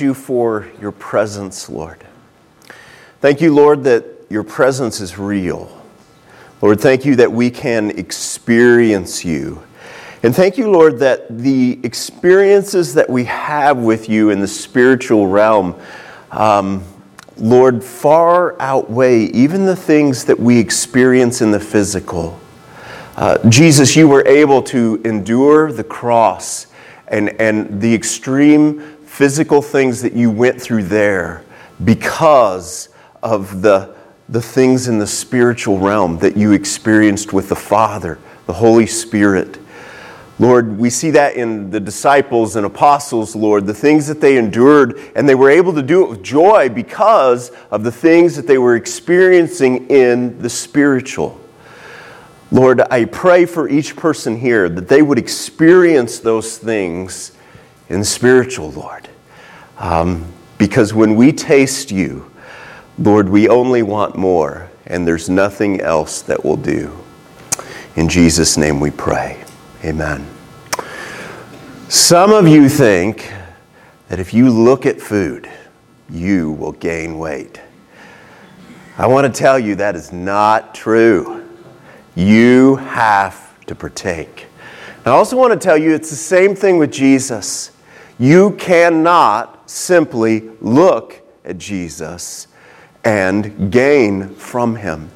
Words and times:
you 0.00 0.14
for 0.14 0.66
your 0.80 0.90
presence, 0.90 1.68
Lord. 1.68 2.02
Thank 3.20 3.42
you, 3.42 3.54
Lord, 3.54 3.84
that 3.84 4.04
your 4.30 4.42
presence 4.42 5.02
is 5.02 5.18
real. 5.18 5.70
Lord, 6.62 6.80
thank 6.80 7.04
you 7.04 7.14
that 7.16 7.30
we 7.30 7.50
can 7.50 7.90
experience 7.98 9.22
you. 9.22 9.62
And 10.22 10.34
thank 10.34 10.56
you, 10.56 10.70
Lord, 10.70 10.98
that 11.00 11.28
the 11.38 11.78
experiences 11.82 12.94
that 12.94 13.10
we 13.10 13.24
have 13.24 13.76
with 13.76 14.08
you 14.08 14.30
in 14.30 14.40
the 14.40 14.48
spiritual 14.48 15.26
realm, 15.26 15.74
um, 16.30 16.82
Lord, 17.36 17.84
far 17.84 18.58
outweigh 18.62 19.24
even 19.24 19.66
the 19.66 19.76
things 19.76 20.24
that 20.24 20.40
we 20.40 20.58
experience 20.58 21.42
in 21.42 21.50
the 21.50 21.60
physical. 21.60 22.40
Uh, 23.14 23.46
Jesus, 23.50 23.94
you 23.94 24.08
were 24.08 24.26
able 24.26 24.62
to 24.62 25.02
endure 25.04 25.70
the 25.70 25.84
cross 25.84 26.66
and, 27.08 27.28
and 27.38 27.82
the 27.82 27.94
extreme 27.94 28.88
physical 29.12 29.60
things 29.60 30.00
that 30.00 30.14
you 30.14 30.30
went 30.30 30.58
through 30.58 30.82
there 30.82 31.44
because 31.84 32.88
of 33.22 33.60
the, 33.60 33.94
the 34.30 34.40
things 34.40 34.88
in 34.88 34.98
the 34.98 35.06
spiritual 35.06 35.78
realm 35.78 36.16
that 36.16 36.34
you 36.34 36.52
experienced 36.52 37.30
with 37.30 37.50
the 37.50 37.54
Father, 37.54 38.18
the 38.46 38.54
Holy 38.54 38.86
Spirit. 38.86 39.58
Lord, 40.38 40.78
we 40.78 40.88
see 40.88 41.10
that 41.10 41.34
in 41.36 41.68
the 41.68 41.78
disciples 41.78 42.56
and 42.56 42.64
apostles, 42.64 43.36
Lord, 43.36 43.66
the 43.66 43.74
things 43.74 44.06
that 44.06 44.22
they 44.22 44.38
endured, 44.38 44.98
and 45.14 45.28
they 45.28 45.34
were 45.34 45.50
able 45.50 45.74
to 45.74 45.82
do 45.82 46.04
it 46.04 46.08
with 46.08 46.22
joy 46.22 46.70
because 46.70 47.50
of 47.70 47.82
the 47.84 47.92
things 47.92 48.34
that 48.36 48.46
they 48.46 48.56
were 48.56 48.76
experiencing 48.76 49.88
in 49.88 50.38
the 50.38 50.48
spiritual. 50.48 51.38
Lord, 52.50 52.80
I 52.90 53.04
pray 53.04 53.44
for 53.44 53.68
each 53.68 53.94
person 53.94 54.38
here 54.40 54.70
that 54.70 54.88
they 54.88 55.02
would 55.02 55.18
experience 55.18 56.18
those 56.18 56.56
things 56.56 57.32
and 57.92 58.06
spiritual, 58.06 58.70
Lord. 58.70 59.06
Um, 59.76 60.32
because 60.56 60.94
when 60.94 61.14
we 61.14 61.30
taste 61.30 61.90
you, 61.92 62.30
Lord, 62.98 63.28
we 63.28 63.48
only 63.50 63.82
want 63.82 64.16
more, 64.16 64.70
and 64.86 65.06
there's 65.06 65.28
nothing 65.28 65.78
else 65.82 66.22
that 66.22 66.42
will 66.42 66.56
do. 66.56 66.96
In 67.96 68.08
Jesus' 68.08 68.56
name 68.56 68.80
we 68.80 68.90
pray. 68.90 69.44
Amen. 69.84 70.26
Some 71.90 72.32
of 72.32 72.48
you 72.48 72.70
think 72.70 73.30
that 74.08 74.18
if 74.18 74.32
you 74.32 74.48
look 74.48 74.86
at 74.86 74.98
food, 74.98 75.46
you 76.08 76.52
will 76.52 76.72
gain 76.72 77.18
weight. 77.18 77.60
I 78.96 79.06
want 79.06 79.26
to 79.26 79.38
tell 79.38 79.58
you 79.58 79.74
that 79.74 79.96
is 79.96 80.14
not 80.14 80.74
true. 80.74 81.46
You 82.14 82.76
have 82.76 83.62
to 83.66 83.74
partake. 83.74 84.46
I 85.04 85.10
also 85.10 85.36
want 85.36 85.52
to 85.52 85.58
tell 85.58 85.76
you 85.76 85.94
it's 85.94 86.08
the 86.08 86.16
same 86.16 86.54
thing 86.56 86.78
with 86.78 86.90
Jesus. 86.90 87.71
You 88.22 88.52
cannot 88.52 89.68
simply 89.68 90.48
look 90.60 91.20
at 91.44 91.58
Jesus 91.58 92.46
and 93.02 93.72
gain 93.72 94.36
from 94.36 94.76
him. 94.76 95.10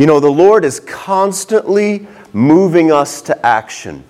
You 0.00 0.06
know, 0.06 0.18
the 0.18 0.28
Lord 0.28 0.64
is 0.64 0.80
constantly 0.80 2.08
moving 2.32 2.90
us 2.90 3.22
to 3.22 3.46
action. 3.46 4.02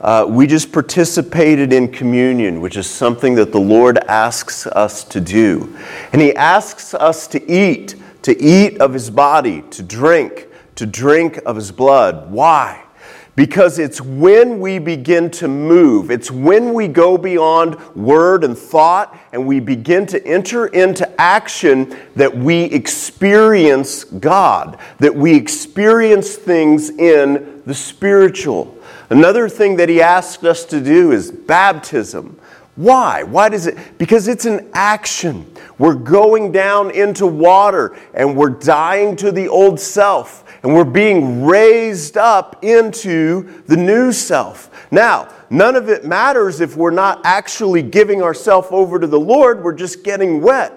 Uh, 0.00 0.26
we 0.28 0.48
just 0.48 0.72
participated 0.72 1.72
in 1.72 1.92
communion, 1.92 2.60
which 2.60 2.76
is 2.76 2.88
something 2.90 3.36
that 3.36 3.52
the 3.52 3.60
Lord 3.60 3.98
asks 4.08 4.66
us 4.66 5.04
to 5.04 5.20
do. 5.20 5.72
And 6.12 6.20
He 6.20 6.34
asks 6.34 6.94
us 6.94 7.28
to 7.28 7.40
eat, 7.48 7.94
to 8.22 8.36
eat 8.42 8.78
of 8.80 8.92
His 8.92 9.08
body, 9.08 9.62
to 9.70 9.84
drink, 9.84 10.48
to 10.74 10.84
drink 10.84 11.38
of 11.46 11.54
His 11.54 11.70
blood. 11.70 12.28
Why? 12.28 12.82
Because 13.34 13.78
it's 13.78 13.98
when 14.00 14.60
we 14.60 14.78
begin 14.78 15.30
to 15.32 15.48
move, 15.48 16.10
it's 16.10 16.30
when 16.30 16.74
we 16.74 16.86
go 16.86 17.16
beyond 17.16 17.80
word 17.96 18.44
and 18.44 18.56
thought 18.58 19.18
and 19.32 19.46
we 19.46 19.58
begin 19.58 20.04
to 20.08 20.24
enter 20.26 20.66
into 20.66 21.08
action 21.18 21.96
that 22.14 22.36
we 22.36 22.64
experience 22.64 24.04
God, 24.04 24.76
that 24.98 25.14
we 25.14 25.34
experience 25.34 26.34
things 26.34 26.90
in 26.90 27.62
the 27.64 27.72
spiritual. 27.74 28.76
Another 29.08 29.48
thing 29.48 29.76
that 29.76 29.88
he 29.88 30.02
asked 30.02 30.44
us 30.44 30.66
to 30.66 30.78
do 30.82 31.12
is 31.12 31.30
baptism. 31.30 32.38
Why? 32.74 33.22
Why 33.24 33.50
does 33.50 33.66
it? 33.66 33.76
Because 33.98 34.28
it's 34.28 34.46
an 34.46 34.68
action. 34.72 35.46
We're 35.76 35.94
going 35.94 36.52
down 36.52 36.90
into 36.90 37.26
water 37.26 37.94
and 38.14 38.34
we're 38.34 38.48
dying 38.50 39.14
to 39.16 39.30
the 39.30 39.48
old 39.48 39.78
self 39.78 40.44
and 40.62 40.74
we're 40.74 40.84
being 40.84 41.44
raised 41.44 42.16
up 42.16 42.64
into 42.64 43.62
the 43.66 43.76
new 43.76 44.10
self. 44.10 44.70
Now, 44.90 45.28
none 45.50 45.76
of 45.76 45.90
it 45.90 46.06
matters 46.06 46.62
if 46.62 46.74
we're 46.74 46.92
not 46.92 47.20
actually 47.24 47.82
giving 47.82 48.22
ourselves 48.22 48.68
over 48.70 48.98
to 48.98 49.06
the 49.06 49.20
Lord, 49.20 49.62
we're 49.62 49.74
just 49.74 50.02
getting 50.02 50.40
wet. 50.40 50.72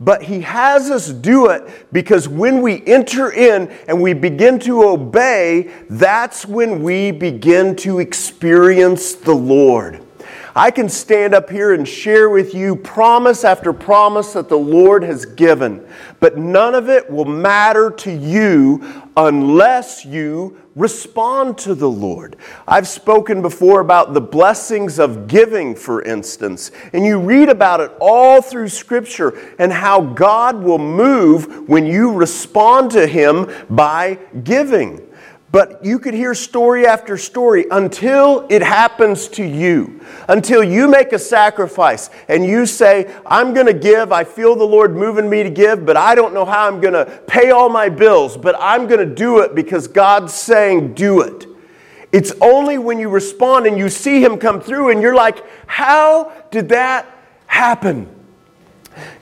But 0.00 0.24
he 0.24 0.42
has 0.42 0.90
us 0.90 1.08
do 1.08 1.48
it 1.48 1.90
because 1.92 2.28
when 2.28 2.60
we 2.60 2.84
enter 2.86 3.32
in 3.32 3.68
and 3.88 4.02
we 4.02 4.12
begin 4.12 4.58
to 4.60 4.84
obey, 4.84 5.70
that's 5.88 6.44
when 6.44 6.82
we 6.82 7.10
begin 7.10 7.74
to 7.76 8.00
experience 8.00 9.14
the 9.14 9.34
Lord. 9.34 10.04
I 10.58 10.72
can 10.72 10.88
stand 10.88 11.34
up 11.34 11.48
here 11.50 11.72
and 11.72 11.86
share 11.86 12.28
with 12.28 12.52
you 12.52 12.74
promise 12.74 13.44
after 13.44 13.72
promise 13.72 14.32
that 14.32 14.48
the 14.48 14.58
Lord 14.58 15.04
has 15.04 15.24
given, 15.24 15.86
but 16.18 16.36
none 16.36 16.74
of 16.74 16.88
it 16.88 17.08
will 17.08 17.24
matter 17.26 17.92
to 17.92 18.12
you 18.12 18.82
unless 19.16 20.04
you 20.04 20.60
respond 20.74 21.58
to 21.58 21.76
the 21.76 21.88
Lord. 21.88 22.34
I've 22.66 22.88
spoken 22.88 23.40
before 23.40 23.78
about 23.80 24.14
the 24.14 24.20
blessings 24.20 24.98
of 24.98 25.28
giving, 25.28 25.76
for 25.76 26.02
instance, 26.02 26.72
and 26.92 27.06
you 27.06 27.20
read 27.20 27.48
about 27.50 27.78
it 27.78 27.92
all 28.00 28.42
through 28.42 28.68
Scripture 28.70 29.38
and 29.60 29.72
how 29.72 30.00
God 30.00 30.56
will 30.60 30.78
move 30.78 31.68
when 31.68 31.86
you 31.86 32.10
respond 32.12 32.90
to 32.90 33.06
Him 33.06 33.48
by 33.70 34.18
giving. 34.42 35.07
But 35.50 35.82
you 35.84 35.98
could 35.98 36.12
hear 36.12 36.34
story 36.34 36.86
after 36.86 37.16
story 37.16 37.64
until 37.70 38.46
it 38.50 38.60
happens 38.62 39.28
to 39.28 39.44
you, 39.44 40.00
until 40.28 40.62
you 40.62 40.88
make 40.88 41.14
a 41.14 41.18
sacrifice 41.18 42.10
and 42.28 42.44
you 42.44 42.66
say, 42.66 43.10
I'm 43.24 43.54
going 43.54 43.66
to 43.66 43.72
give. 43.72 44.12
I 44.12 44.24
feel 44.24 44.56
the 44.56 44.64
Lord 44.64 44.94
moving 44.94 45.30
me 45.30 45.42
to 45.42 45.48
give, 45.50 45.86
but 45.86 45.96
I 45.96 46.14
don't 46.14 46.34
know 46.34 46.44
how 46.44 46.66
I'm 46.66 46.80
going 46.80 46.92
to 46.92 47.06
pay 47.26 47.50
all 47.50 47.70
my 47.70 47.88
bills, 47.88 48.36
but 48.36 48.56
I'm 48.58 48.86
going 48.86 49.06
to 49.08 49.14
do 49.14 49.38
it 49.40 49.54
because 49.54 49.88
God's 49.88 50.34
saying, 50.34 50.92
do 50.92 51.22
it. 51.22 51.46
It's 52.12 52.32
only 52.42 52.76
when 52.76 52.98
you 53.00 53.08
respond 53.08 53.66
and 53.66 53.78
you 53.78 53.88
see 53.88 54.22
Him 54.22 54.36
come 54.36 54.60
through 54.60 54.90
and 54.90 55.00
you're 55.00 55.14
like, 55.14 55.42
how 55.66 56.30
did 56.50 56.68
that 56.70 57.06
happen? 57.46 58.06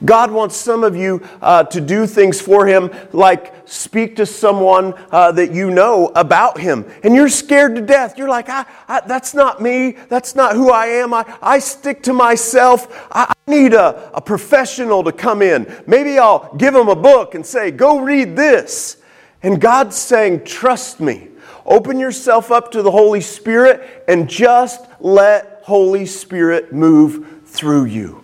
God 0.04 0.30
wants 0.30 0.56
some 0.56 0.84
of 0.84 0.96
you 0.96 1.26
uh, 1.40 1.64
to 1.64 1.80
do 1.80 2.06
things 2.06 2.40
for 2.40 2.66
Him, 2.66 2.90
like 3.12 3.52
speak 3.66 4.16
to 4.16 4.26
someone 4.26 4.94
uh, 5.10 5.32
that 5.32 5.52
you 5.52 5.70
know 5.70 6.12
about 6.14 6.58
Him. 6.60 6.84
And 7.02 7.14
you're 7.14 7.28
scared 7.28 7.74
to 7.76 7.80
death. 7.82 8.16
You're 8.18 8.28
like, 8.28 8.48
I, 8.48 8.64
I, 8.88 9.00
that's 9.00 9.34
not 9.34 9.60
me. 9.60 9.92
That's 10.08 10.34
not 10.34 10.54
who 10.54 10.70
I 10.70 10.86
am. 10.86 11.14
I, 11.14 11.38
I 11.42 11.58
stick 11.58 12.02
to 12.04 12.12
myself. 12.12 13.06
I, 13.10 13.26
I 13.46 13.50
need 13.50 13.74
a, 13.74 14.10
a 14.14 14.20
professional 14.20 15.02
to 15.04 15.12
come 15.12 15.42
in. 15.42 15.72
Maybe 15.86 16.18
I'll 16.18 16.54
give 16.56 16.74
him 16.74 16.88
a 16.88 16.96
book 16.96 17.34
and 17.34 17.44
say, 17.44 17.70
Go 17.70 18.00
read 18.00 18.36
this. 18.36 19.02
And 19.42 19.60
God's 19.60 19.96
saying, 19.96 20.44
Trust 20.44 21.00
me. 21.00 21.28
Open 21.64 21.98
yourself 21.98 22.52
up 22.52 22.70
to 22.72 22.82
the 22.82 22.92
Holy 22.92 23.20
Spirit 23.20 24.04
and 24.06 24.30
just 24.30 24.84
let 25.00 25.62
Holy 25.64 26.06
Spirit 26.06 26.72
move 26.72 27.40
through 27.44 27.86
you. 27.86 28.22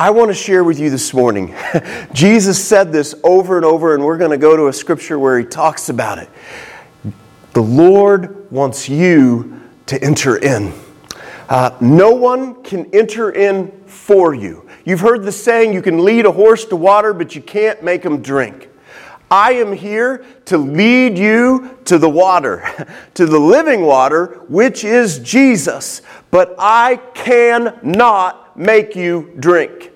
I 0.00 0.08
want 0.08 0.30
to 0.30 0.34
share 0.34 0.64
with 0.64 0.80
you 0.80 0.88
this 0.88 1.12
morning. 1.12 1.54
Jesus 2.14 2.66
said 2.66 2.90
this 2.90 3.14
over 3.22 3.56
and 3.58 3.66
over, 3.66 3.94
and 3.94 4.02
we're 4.02 4.16
going 4.16 4.30
to 4.30 4.38
go 4.38 4.56
to 4.56 4.68
a 4.68 4.72
scripture 4.72 5.18
where 5.18 5.38
he 5.38 5.44
talks 5.44 5.90
about 5.90 6.16
it. 6.16 6.30
The 7.52 7.60
Lord 7.60 8.50
wants 8.50 8.88
you 8.88 9.60
to 9.84 10.02
enter 10.02 10.38
in. 10.38 10.72
Uh, 11.50 11.76
no 11.82 12.12
one 12.12 12.62
can 12.62 12.88
enter 12.94 13.28
in 13.30 13.72
for 13.84 14.32
you. 14.34 14.66
You've 14.86 15.00
heard 15.00 15.22
the 15.22 15.32
saying 15.32 15.74
you 15.74 15.82
can 15.82 16.02
lead 16.02 16.24
a 16.24 16.32
horse 16.32 16.64
to 16.66 16.76
water, 16.76 17.12
but 17.12 17.34
you 17.34 17.42
can't 17.42 17.82
make 17.82 18.02
him 18.02 18.22
drink. 18.22 18.68
I 19.30 19.52
am 19.52 19.70
here 19.74 20.24
to 20.46 20.56
lead 20.56 21.18
you 21.18 21.76
to 21.84 21.98
the 21.98 22.08
water, 22.08 22.64
to 23.14 23.26
the 23.26 23.38
living 23.38 23.82
water, 23.82 24.44
which 24.48 24.82
is 24.82 25.18
Jesus. 25.18 26.00
But 26.30 26.54
I 26.58 26.96
cannot 27.12 28.58
make 28.58 28.96
you 28.96 29.32
drink. 29.38 29.89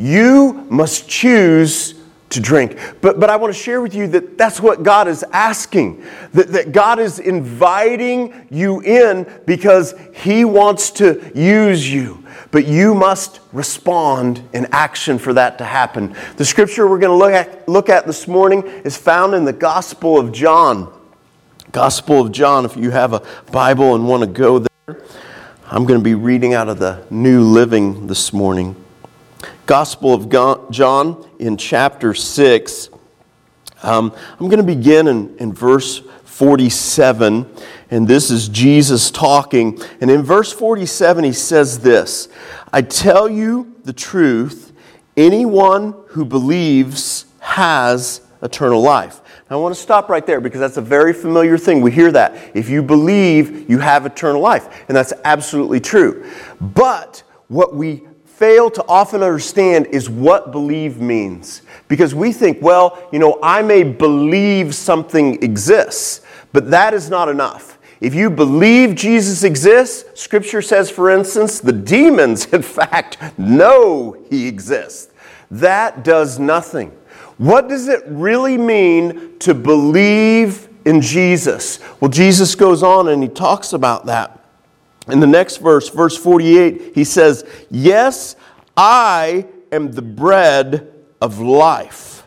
You 0.00 0.54
must 0.70 1.10
choose 1.10 1.94
to 2.30 2.40
drink. 2.40 2.78
But, 3.02 3.20
but 3.20 3.28
I 3.28 3.36
want 3.36 3.52
to 3.52 3.58
share 3.58 3.82
with 3.82 3.94
you 3.94 4.06
that 4.08 4.38
that's 4.38 4.58
what 4.58 4.82
God 4.82 5.08
is 5.08 5.22
asking, 5.24 6.02
that, 6.32 6.48
that 6.52 6.72
God 6.72 6.98
is 6.98 7.18
inviting 7.18 8.46
you 8.50 8.80
in 8.80 9.30
because 9.44 9.92
He 10.14 10.46
wants 10.46 10.90
to 10.92 11.30
use 11.34 11.92
you. 11.92 12.24
But 12.50 12.66
you 12.66 12.94
must 12.94 13.40
respond 13.52 14.40
in 14.54 14.68
action 14.72 15.18
for 15.18 15.34
that 15.34 15.58
to 15.58 15.64
happen. 15.66 16.16
The 16.38 16.46
scripture 16.46 16.88
we're 16.88 16.98
going 16.98 17.12
to 17.18 17.22
look 17.22 17.34
at, 17.34 17.68
look 17.68 17.90
at 17.90 18.06
this 18.06 18.26
morning 18.26 18.62
is 18.86 18.96
found 18.96 19.34
in 19.34 19.44
the 19.44 19.52
Gospel 19.52 20.18
of 20.18 20.32
John. 20.32 20.90
Gospel 21.72 22.22
of 22.22 22.32
John, 22.32 22.64
if 22.64 22.74
you 22.74 22.90
have 22.90 23.12
a 23.12 23.22
Bible 23.52 23.94
and 23.94 24.08
want 24.08 24.22
to 24.22 24.26
go 24.28 24.60
there, 24.60 25.02
I'm 25.66 25.84
going 25.84 26.00
to 26.00 26.04
be 26.04 26.14
reading 26.14 26.54
out 26.54 26.70
of 26.70 26.78
the 26.78 27.04
New 27.10 27.42
Living 27.42 28.06
this 28.06 28.32
morning. 28.32 28.76
Gospel 29.66 30.14
of 30.14 30.70
John 30.70 31.24
in 31.38 31.56
chapter 31.56 32.14
6. 32.14 32.90
Um, 33.82 34.14
I'm 34.32 34.48
going 34.48 34.58
to 34.58 34.62
begin 34.62 35.06
in, 35.08 35.36
in 35.38 35.52
verse 35.52 36.02
47, 36.24 37.50
and 37.90 38.06
this 38.08 38.30
is 38.30 38.48
Jesus 38.48 39.10
talking. 39.10 39.80
And 40.00 40.10
in 40.10 40.22
verse 40.22 40.52
47, 40.52 41.24
he 41.24 41.32
says 41.32 41.78
this 41.80 42.28
I 42.72 42.82
tell 42.82 43.28
you 43.28 43.74
the 43.84 43.92
truth, 43.92 44.72
anyone 45.16 45.94
who 46.08 46.24
believes 46.24 47.26
has 47.40 48.20
eternal 48.42 48.82
life. 48.82 49.20
I 49.48 49.56
want 49.56 49.74
to 49.74 49.80
stop 49.80 50.08
right 50.08 50.24
there 50.24 50.40
because 50.40 50.60
that's 50.60 50.76
a 50.76 50.80
very 50.82 51.12
familiar 51.12 51.58
thing. 51.58 51.80
We 51.80 51.90
hear 51.90 52.12
that. 52.12 52.54
If 52.54 52.68
you 52.68 52.84
believe, 52.84 53.68
you 53.68 53.80
have 53.80 54.06
eternal 54.06 54.40
life. 54.40 54.84
And 54.86 54.96
that's 54.96 55.12
absolutely 55.24 55.80
true. 55.80 56.30
But 56.60 57.24
what 57.48 57.74
we 57.74 58.02
fail 58.40 58.70
to 58.70 58.82
often 58.88 59.22
understand 59.22 59.84
is 59.88 60.08
what 60.08 60.50
believe 60.50 60.98
means. 60.98 61.60
Because 61.88 62.14
we 62.14 62.32
think, 62.32 62.56
well, 62.62 63.06
you 63.12 63.18
know, 63.18 63.38
I 63.42 63.60
may 63.60 63.82
believe 63.82 64.74
something 64.74 65.42
exists, 65.42 66.22
but 66.54 66.70
that 66.70 66.94
is 66.94 67.10
not 67.10 67.28
enough. 67.28 67.76
If 68.00 68.14
you 68.14 68.30
believe 68.30 68.94
Jesus 68.94 69.42
exists, 69.44 70.18
Scripture 70.22 70.62
says, 70.62 70.88
for 70.90 71.10
instance, 71.10 71.60
the 71.60 71.74
demons, 71.74 72.46
in 72.54 72.62
fact, 72.62 73.18
know 73.38 74.16
he 74.30 74.48
exists. 74.48 75.12
That 75.50 76.02
does 76.02 76.38
nothing. 76.38 76.88
What 77.36 77.68
does 77.68 77.88
it 77.88 78.02
really 78.06 78.56
mean 78.56 79.36
to 79.40 79.52
believe 79.52 80.66
in 80.86 81.02
Jesus? 81.02 81.78
Well, 82.00 82.10
Jesus 82.10 82.54
goes 82.54 82.82
on 82.82 83.08
and 83.08 83.22
he 83.22 83.28
talks 83.28 83.74
about 83.74 84.06
that 84.06 84.39
in 85.08 85.20
the 85.20 85.26
next 85.26 85.58
verse, 85.58 85.88
verse 85.88 86.16
48, 86.16 86.92
he 86.94 87.04
says, 87.04 87.44
Yes, 87.70 88.36
I 88.76 89.46
am 89.72 89.92
the 89.92 90.02
bread 90.02 90.92
of 91.20 91.38
life. 91.38 92.26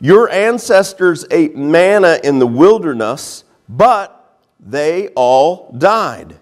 Your 0.00 0.30
ancestors 0.30 1.24
ate 1.30 1.56
manna 1.56 2.20
in 2.22 2.38
the 2.38 2.46
wilderness, 2.46 3.44
but 3.68 4.38
they 4.60 5.08
all 5.16 5.74
died. 5.76 6.36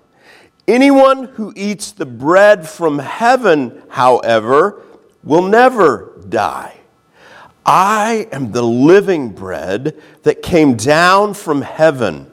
Anyone 0.69 1.25
who 1.25 1.53
eats 1.57 1.93
the 1.93 2.07
bread 2.07 2.69
from 2.69 2.99
heaven, 2.99 3.83
however, 3.89 4.83
will 5.25 5.43
never 5.43 6.23
die. 6.29 6.75
I 7.65 8.29
am 8.33 8.53
the 8.53 8.63
living 8.63 9.31
bread 9.31 10.01
that 10.25 10.43
came 10.43 10.77
down 10.77 11.35
from 11.35 11.63
heaven. 11.63 12.32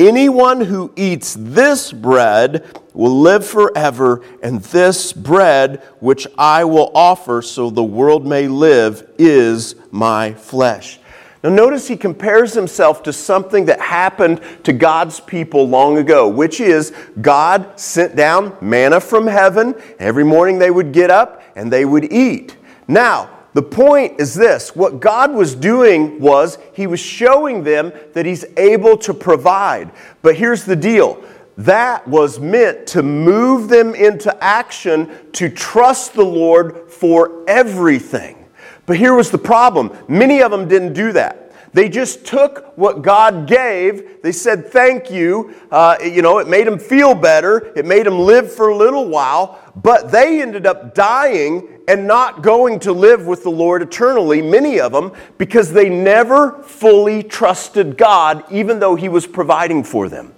Anyone 0.00 0.62
who 0.62 0.94
eats 0.96 1.36
this 1.38 1.92
bread 1.92 2.64
will 2.94 3.20
live 3.20 3.44
forever, 3.46 4.22
and 4.42 4.62
this 4.62 5.12
bread 5.12 5.82
which 5.98 6.26
I 6.38 6.64
will 6.64 6.90
offer 6.94 7.42
so 7.42 7.68
the 7.68 7.82
world 7.84 8.26
may 8.26 8.48
live 8.48 9.10
is 9.18 9.74
my 9.90 10.32
flesh. 10.32 10.98
Now, 11.44 11.50
notice 11.50 11.86
he 11.86 11.98
compares 11.98 12.54
himself 12.54 13.02
to 13.02 13.12
something 13.12 13.66
that 13.66 13.78
happened 13.78 14.40
to 14.62 14.72
God's 14.72 15.20
people 15.20 15.68
long 15.68 15.98
ago, 15.98 16.26
which 16.28 16.60
is 16.62 16.94
God 17.20 17.78
sent 17.78 18.16
down 18.16 18.56
manna 18.62 19.00
from 19.00 19.26
heaven. 19.26 19.74
Every 19.98 20.24
morning 20.24 20.58
they 20.58 20.70
would 20.70 20.92
get 20.92 21.10
up 21.10 21.42
and 21.56 21.70
they 21.70 21.84
would 21.84 22.10
eat. 22.10 22.56
Now, 22.88 23.28
the 23.52 23.62
point 23.62 24.20
is 24.20 24.32
this 24.34 24.76
what 24.76 25.00
God 25.00 25.32
was 25.34 25.54
doing 25.54 26.20
was 26.20 26.58
he 26.72 26.86
was 26.86 27.00
showing 27.00 27.64
them 27.64 27.92
that 28.14 28.24
he's 28.26 28.44
able 28.56 28.96
to 28.98 29.12
provide. 29.14 29.90
But 30.22 30.36
here's 30.36 30.64
the 30.64 30.76
deal 30.76 31.22
that 31.58 32.06
was 32.08 32.38
meant 32.38 32.86
to 32.88 33.02
move 33.02 33.68
them 33.68 33.94
into 33.94 34.32
action 34.42 35.12
to 35.32 35.48
trust 35.48 36.14
the 36.14 36.24
Lord 36.24 36.90
for 36.90 37.44
everything. 37.48 38.46
But 38.86 38.96
here 38.96 39.14
was 39.14 39.30
the 39.30 39.38
problem 39.38 39.92
many 40.08 40.42
of 40.42 40.50
them 40.52 40.68
didn't 40.68 40.92
do 40.92 41.12
that. 41.12 41.38
They 41.72 41.88
just 41.88 42.24
took 42.26 42.76
what 42.76 43.02
God 43.02 43.46
gave. 43.46 44.22
They 44.22 44.32
said, 44.32 44.66
Thank 44.68 45.08
you. 45.10 45.54
Uh, 45.70 45.96
you 46.02 46.20
know, 46.22 46.38
it 46.38 46.48
made 46.48 46.66
them 46.66 46.78
feel 46.78 47.14
better. 47.14 47.72
It 47.76 47.84
made 47.84 48.06
them 48.06 48.18
live 48.18 48.52
for 48.52 48.68
a 48.68 48.76
little 48.76 49.06
while. 49.08 49.60
But 49.76 50.10
they 50.10 50.42
ended 50.42 50.66
up 50.66 50.94
dying 50.96 51.79
and 51.90 52.06
not 52.06 52.40
going 52.40 52.78
to 52.78 52.92
live 52.92 53.26
with 53.26 53.42
the 53.42 53.50
Lord 53.50 53.82
eternally, 53.82 54.40
many 54.40 54.78
of 54.78 54.92
them, 54.92 55.10
because 55.38 55.72
they 55.72 55.88
never 55.90 56.62
fully 56.62 57.20
trusted 57.20 57.96
God, 57.98 58.44
even 58.48 58.78
though 58.78 58.94
He 58.94 59.08
was 59.08 59.26
providing 59.26 59.82
for 59.82 60.08
them. 60.08 60.32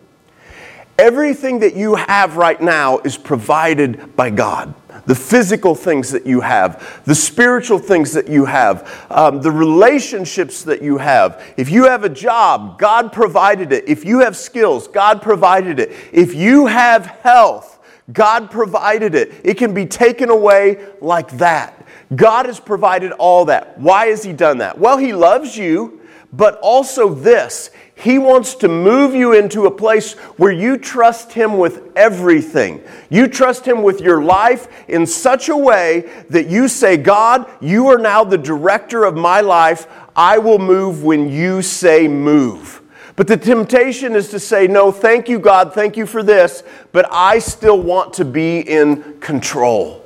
Everything 0.98 1.58
that 1.58 1.76
you 1.76 1.94
have 1.96 2.38
right 2.38 2.58
now 2.58 3.00
is 3.00 3.18
provided 3.18 4.16
by 4.16 4.30
God. 4.30 4.72
The 5.04 5.14
physical 5.14 5.74
things 5.74 6.10
that 6.12 6.24
you 6.24 6.40
have, 6.40 7.02
the 7.04 7.14
spiritual 7.14 7.78
things 7.78 8.12
that 8.14 8.28
you 8.28 8.46
have, 8.46 9.06
um, 9.10 9.42
the 9.42 9.50
relationships 9.50 10.62
that 10.62 10.80
you 10.80 10.96
have. 10.96 11.44
If 11.58 11.68
you 11.68 11.84
have 11.84 12.02
a 12.04 12.08
job, 12.08 12.78
God 12.78 13.12
provided 13.12 13.72
it. 13.72 13.86
If 13.86 14.06
you 14.06 14.20
have 14.20 14.38
skills, 14.38 14.88
God 14.88 15.20
provided 15.20 15.78
it. 15.78 15.92
If 16.14 16.32
you 16.34 16.64
have 16.68 17.04
health, 17.04 17.80
God 18.12 18.50
provided 18.50 19.14
it. 19.14 19.32
It 19.44 19.54
can 19.54 19.74
be 19.74 19.86
taken 19.86 20.30
away 20.30 20.84
like 21.00 21.30
that. 21.38 21.84
God 22.16 22.46
has 22.46 22.58
provided 22.58 23.12
all 23.12 23.44
that. 23.44 23.78
Why 23.78 24.06
has 24.06 24.24
He 24.24 24.32
done 24.32 24.58
that? 24.58 24.76
Well, 24.78 24.98
He 24.98 25.12
loves 25.12 25.56
you, 25.56 26.00
but 26.32 26.56
also 26.60 27.14
this 27.14 27.70
He 27.94 28.18
wants 28.18 28.56
to 28.56 28.68
move 28.68 29.14
you 29.14 29.32
into 29.32 29.66
a 29.66 29.70
place 29.70 30.14
where 30.36 30.50
you 30.52 30.78
trust 30.78 31.32
Him 31.32 31.58
with 31.58 31.82
everything. 31.94 32.82
You 33.08 33.28
trust 33.28 33.64
Him 33.66 33.82
with 33.82 34.00
your 34.00 34.22
life 34.22 34.66
in 34.88 35.06
such 35.06 35.48
a 35.48 35.56
way 35.56 36.10
that 36.30 36.48
you 36.48 36.66
say, 36.66 36.96
God, 36.96 37.48
you 37.60 37.86
are 37.88 37.98
now 37.98 38.24
the 38.24 38.38
director 38.38 39.04
of 39.04 39.16
my 39.16 39.40
life. 39.40 39.86
I 40.16 40.38
will 40.38 40.58
move 40.58 41.04
when 41.04 41.30
you 41.30 41.62
say 41.62 42.08
move. 42.08 42.81
But 43.24 43.28
the 43.28 43.36
temptation 43.36 44.16
is 44.16 44.30
to 44.30 44.40
say, 44.40 44.66
No, 44.66 44.90
thank 44.90 45.28
you, 45.28 45.38
God, 45.38 45.72
thank 45.74 45.96
you 45.96 46.06
for 46.06 46.24
this, 46.24 46.64
but 46.90 47.06
I 47.08 47.38
still 47.38 47.80
want 47.80 48.14
to 48.14 48.24
be 48.24 48.58
in 48.58 49.20
control. 49.20 50.04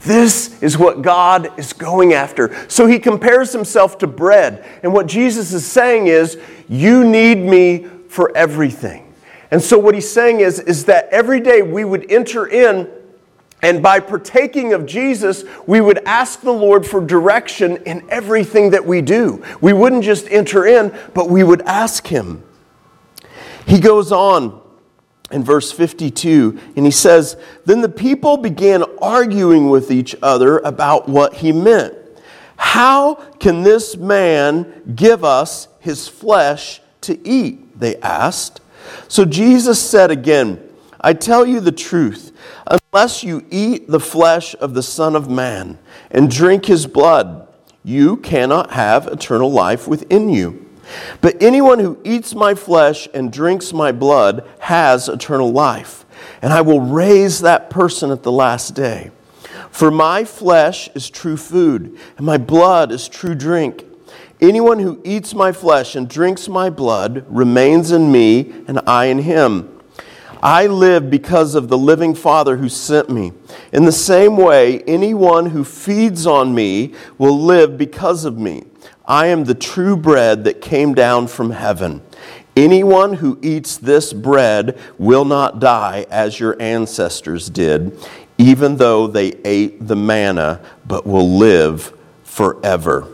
This 0.00 0.60
is 0.60 0.76
what 0.76 1.00
God 1.00 1.56
is 1.56 1.72
going 1.72 2.12
after. 2.12 2.50
So 2.68 2.86
he 2.88 2.98
compares 2.98 3.52
himself 3.52 3.98
to 3.98 4.08
bread. 4.08 4.64
And 4.82 4.92
what 4.92 5.06
Jesus 5.06 5.52
is 5.52 5.64
saying 5.64 6.08
is, 6.08 6.38
You 6.68 7.04
need 7.04 7.36
me 7.38 7.84
for 8.08 8.36
everything. 8.36 9.14
And 9.52 9.62
so 9.62 9.78
what 9.78 9.94
he's 9.94 10.10
saying 10.10 10.40
is, 10.40 10.58
is 10.58 10.86
that 10.86 11.08
every 11.12 11.38
day 11.38 11.62
we 11.62 11.84
would 11.84 12.10
enter 12.10 12.48
in 12.48 12.90
and 13.62 13.80
by 13.80 14.00
partaking 14.00 14.72
of 14.72 14.86
Jesus, 14.86 15.44
we 15.68 15.80
would 15.80 15.98
ask 16.04 16.40
the 16.40 16.50
Lord 16.50 16.84
for 16.84 17.00
direction 17.00 17.76
in 17.86 18.04
everything 18.10 18.70
that 18.70 18.84
we 18.84 19.02
do. 19.02 19.44
We 19.60 19.72
wouldn't 19.72 20.02
just 20.02 20.26
enter 20.32 20.66
in, 20.66 20.92
but 21.14 21.30
we 21.30 21.44
would 21.44 21.62
ask 21.62 22.08
Him. 22.08 22.42
He 23.66 23.80
goes 23.80 24.12
on 24.12 24.60
in 25.32 25.42
verse 25.42 25.72
52 25.72 26.58
and 26.76 26.86
he 26.86 26.92
says, 26.92 27.36
Then 27.64 27.80
the 27.80 27.88
people 27.88 28.36
began 28.36 28.84
arguing 29.02 29.68
with 29.68 29.90
each 29.90 30.14
other 30.22 30.58
about 30.60 31.08
what 31.08 31.34
he 31.34 31.50
meant. 31.50 31.94
How 32.56 33.16
can 33.40 33.64
this 33.64 33.96
man 33.96 34.92
give 34.94 35.24
us 35.24 35.66
his 35.80 36.06
flesh 36.06 36.80
to 37.02 37.18
eat? 37.28 37.78
They 37.78 37.96
asked. 37.96 38.60
So 39.08 39.24
Jesus 39.24 39.80
said 39.82 40.10
again, 40.12 40.62
I 41.00 41.12
tell 41.12 41.44
you 41.44 41.58
the 41.60 41.72
truth. 41.72 42.32
Unless 42.92 43.24
you 43.24 43.44
eat 43.50 43.88
the 43.88 44.00
flesh 44.00 44.54
of 44.60 44.74
the 44.74 44.82
Son 44.82 45.14
of 45.16 45.28
Man 45.28 45.78
and 46.10 46.30
drink 46.30 46.66
his 46.66 46.86
blood, 46.86 47.46
you 47.84 48.16
cannot 48.16 48.70
have 48.72 49.06
eternal 49.08 49.50
life 49.50 49.86
within 49.88 50.28
you. 50.28 50.65
But 51.20 51.42
anyone 51.42 51.78
who 51.78 51.98
eats 52.04 52.34
my 52.34 52.54
flesh 52.54 53.08
and 53.14 53.32
drinks 53.32 53.72
my 53.72 53.92
blood 53.92 54.46
has 54.60 55.08
eternal 55.08 55.50
life, 55.52 56.04
and 56.42 56.52
I 56.52 56.60
will 56.60 56.80
raise 56.80 57.40
that 57.40 57.70
person 57.70 58.10
at 58.10 58.22
the 58.22 58.32
last 58.32 58.74
day. 58.74 59.10
For 59.70 59.90
my 59.90 60.24
flesh 60.24 60.88
is 60.94 61.10
true 61.10 61.36
food, 61.36 61.96
and 62.16 62.24
my 62.24 62.38
blood 62.38 62.92
is 62.92 63.08
true 63.08 63.34
drink. 63.34 63.84
Anyone 64.40 64.78
who 64.78 65.00
eats 65.04 65.34
my 65.34 65.52
flesh 65.52 65.96
and 65.96 66.08
drinks 66.08 66.48
my 66.48 66.70
blood 66.70 67.24
remains 67.28 67.90
in 67.90 68.12
me, 68.12 68.52
and 68.68 68.80
I 68.86 69.06
in 69.06 69.18
him. 69.20 69.72
I 70.42 70.66
live 70.66 71.10
because 71.10 71.54
of 71.54 71.68
the 71.68 71.78
living 71.78 72.14
Father 72.14 72.58
who 72.58 72.68
sent 72.68 73.08
me. 73.08 73.32
In 73.72 73.84
the 73.86 73.92
same 73.92 74.36
way, 74.36 74.80
anyone 74.86 75.46
who 75.46 75.64
feeds 75.64 76.26
on 76.26 76.54
me 76.54 76.92
will 77.18 77.36
live 77.38 77.76
because 77.78 78.24
of 78.26 78.38
me. 78.38 78.62
I 79.08 79.28
am 79.28 79.44
the 79.44 79.54
true 79.54 79.96
bread 79.96 80.44
that 80.44 80.60
came 80.60 80.92
down 80.94 81.28
from 81.28 81.50
heaven. 81.50 82.02
Anyone 82.56 83.14
who 83.14 83.38
eats 83.40 83.76
this 83.76 84.12
bread 84.12 84.76
will 84.98 85.24
not 85.24 85.60
die 85.60 86.06
as 86.10 86.40
your 86.40 86.60
ancestors 86.60 87.48
did, 87.48 87.96
even 88.38 88.78
though 88.78 89.06
they 89.06 89.28
ate 89.44 89.86
the 89.86 89.94
manna, 89.96 90.60
but 90.86 91.06
will 91.06 91.38
live 91.38 91.92
forever. 92.24 93.06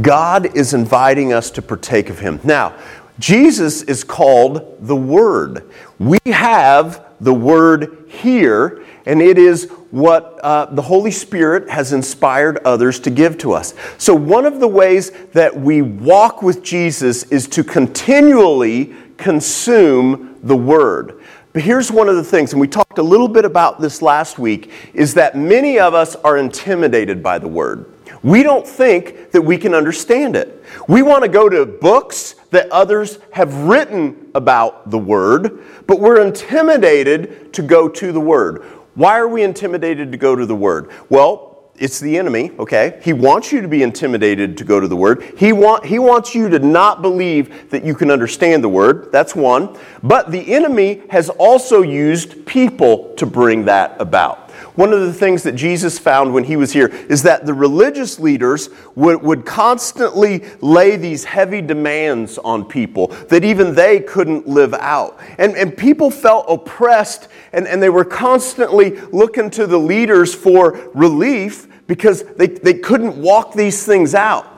God 0.00 0.56
is 0.56 0.72
inviting 0.72 1.32
us 1.34 1.50
to 1.52 1.62
partake 1.62 2.08
of 2.08 2.20
Him. 2.20 2.40
Now, 2.42 2.74
Jesus 3.18 3.82
is 3.82 4.04
called 4.04 4.76
the 4.80 4.96
Word. 4.96 5.68
We 5.98 6.18
have 6.26 7.07
the 7.20 7.34
word 7.34 8.04
here, 8.08 8.84
and 9.06 9.20
it 9.20 9.38
is 9.38 9.68
what 9.90 10.38
uh, 10.42 10.66
the 10.66 10.82
Holy 10.82 11.10
Spirit 11.10 11.68
has 11.70 11.92
inspired 11.92 12.58
others 12.64 13.00
to 13.00 13.10
give 13.10 13.38
to 13.38 13.52
us. 13.52 13.74
So, 13.96 14.14
one 14.14 14.44
of 14.46 14.60
the 14.60 14.68
ways 14.68 15.10
that 15.32 15.58
we 15.58 15.82
walk 15.82 16.42
with 16.42 16.62
Jesus 16.62 17.24
is 17.24 17.48
to 17.48 17.64
continually 17.64 18.94
consume 19.16 20.36
the 20.42 20.56
word. 20.56 21.20
But 21.52 21.62
here's 21.62 21.90
one 21.90 22.08
of 22.08 22.16
the 22.16 22.24
things, 22.24 22.52
and 22.52 22.60
we 22.60 22.68
talked 22.68 22.98
a 22.98 23.02
little 23.02 23.26
bit 23.26 23.44
about 23.44 23.80
this 23.80 24.00
last 24.02 24.38
week, 24.38 24.70
is 24.94 25.14
that 25.14 25.34
many 25.36 25.78
of 25.78 25.94
us 25.94 26.14
are 26.16 26.36
intimidated 26.36 27.22
by 27.22 27.38
the 27.38 27.48
word. 27.48 27.86
We 28.22 28.42
don't 28.42 28.66
think 28.66 29.32
that 29.32 29.40
we 29.42 29.56
can 29.56 29.74
understand 29.74 30.36
it. 30.36 30.62
We 30.86 31.02
want 31.02 31.22
to 31.24 31.28
go 31.28 31.48
to 31.48 31.64
books 31.64 32.34
that 32.50 32.70
others 32.70 33.18
have 33.32 33.52
written 33.64 34.30
about 34.34 34.90
the 34.90 34.98
Word, 34.98 35.60
but 35.86 36.00
we're 36.00 36.20
intimidated 36.24 37.52
to 37.52 37.62
go 37.62 37.88
to 37.88 38.12
the 38.12 38.20
Word. 38.20 38.64
Why 38.94 39.18
are 39.18 39.28
we 39.28 39.42
intimidated 39.42 40.10
to 40.12 40.18
go 40.18 40.34
to 40.34 40.46
the 40.46 40.56
Word? 40.56 40.90
Well, 41.10 41.44
it's 41.76 42.00
the 42.00 42.18
enemy, 42.18 42.50
okay? 42.58 42.98
He 43.04 43.12
wants 43.12 43.52
you 43.52 43.60
to 43.60 43.68
be 43.68 43.84
intimidated 43.84 44.58
to 44.58 44.64
go 44.64 44.80
to 44.80 44.88
the 44.88 44.96
Word. 44.96 45.22
He, 45.36 45.52
want, 45.52 45.84
he 45.84 45.98
wants 46.00 46.34
you 46.34 46.48
to 46.48 46.58
not 46.58 47.02
believe 47.02 47.70
that 47.70 47.84
you 47.84 47.94
can 47.94 48.10
understand 48.10 48.64
the 48.64 48.68
Word. 48.68 49.12
That's 49.12 49.36
one. 49.36 49.76
But 50.02 50.32
the 50.32 50.54
enemy 50.54 51.02
has 51.10 51.28
also 51.30 51.82
used 51.82 52.44
people 52.46 53.14
to 53.18 53.26
bring 53.26 53.66
that 53.66 53.96
about 54.00 54.47
one 54.78 54.92
of 54.92 55.00
the 55.00 55.12
things 55.12 55.42
that 55.42 55.56
Jesus 55.56 55.98
found 55.98 56.32
when 56.32 56.44
he 56.44 56.54
was 56.56 56.70
here 56.72 56.86
is 57.08 57.24
that 57.24 57.44
the 57.44 57.52
religious 57.52 58.20
leaders 58.20 58.70
would, 58.94 59.20
would 59.22 59.44
constantly 59.44 60.44
lay 60.60 60.94
these 60.94 61.24
heavy 61.24 61.60
demands 61.60 62.38
on 62.38 62.64
people 62.64 63.08
that 63.28 63.42
even 63.44 63.74
they 63.74 63.98
couldn't 63.98 64.46
live 64.46 64.72
out. 64.74 65.18
And, 65.38 65.56
and 65.56 65.76
people 65.76 66.12
felt 66.12 66.46
oppressed 66.48 67.26
and, 67.52 67.66
and 67.66 67.82
they 67.82 67.88
were 67.88 68.04
constantly 68.04 68.90
looking 69.08 69.50
to 69.50 69.66
the 69.66 69.76
leaders 69.78 70.32
for 70.32 70.78
relief 70.94 71.66
because 71.88 72.22
they, 72.36 72.46
they 72.46 72.74
couldn't 72.74 73.16
walk 73.20 73.54
these 73.54 73.84
things 73.84 74.14
out. 74.14 74.57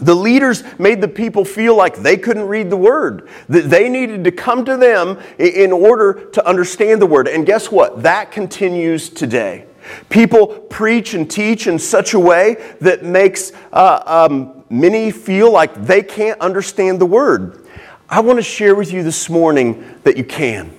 The 0.00 0.14
leaders 0.14 0.62
made 0.78 1.00
the 1.00 1.08
people 1.08 1.44
feel 1.44 1.76
like 1.76 1.96
they 1.96 2.16
couldn't 2.16 2.46
read 2.46 2.70
the 2.70 2.76
word, 2.76 3.28
that 3.48 3.68
they 3.68 3.88
needed 3.88 4.22
to 4.24 4.30
come 4.30 4.64
to 4.64 4.76
them 4.76 5.18
in 5.38 5.72
order 5.72 6.26
to 6.32 6.46
understand 6.46 7.02
the 7.02 7.06
word. 7.06 7.26
And 7.26 7.44
guess 7.44 7.70
what? 7.72 8.02
That 8.04 8.30
continues 8.30 9.08
today. 9.10 9.66
People 10.08 10.46
preach 10.48 11.14
and 11.14 11.28
teach 11.28 11.66
in 11.66 11.78
such 11.78 12.14
a 12.14 12.20
way 12.20 12.56
that 12.80 13.02
makes 13.02 13.52
uh, 13.72 14.28
um, 14.30 14.62
many 14.70 15.10
feel 15.10 15.50
like 15.50 15.74
they 15.84 16.02
can't 16.02 16.40
understand 16.40 17.00
the 17.00 17.06
word. 17.06 17.64
I 18.08 18.20
want 18.20 18.38
to 18.38 18.42
share 18.42 18.74
with 18.74 18.92
you 18.92 19.02
this 19.02 19.28
morning 19.28 19.94
that 20.04 20.16
you 20.16 20.24
can. 20.24 20.72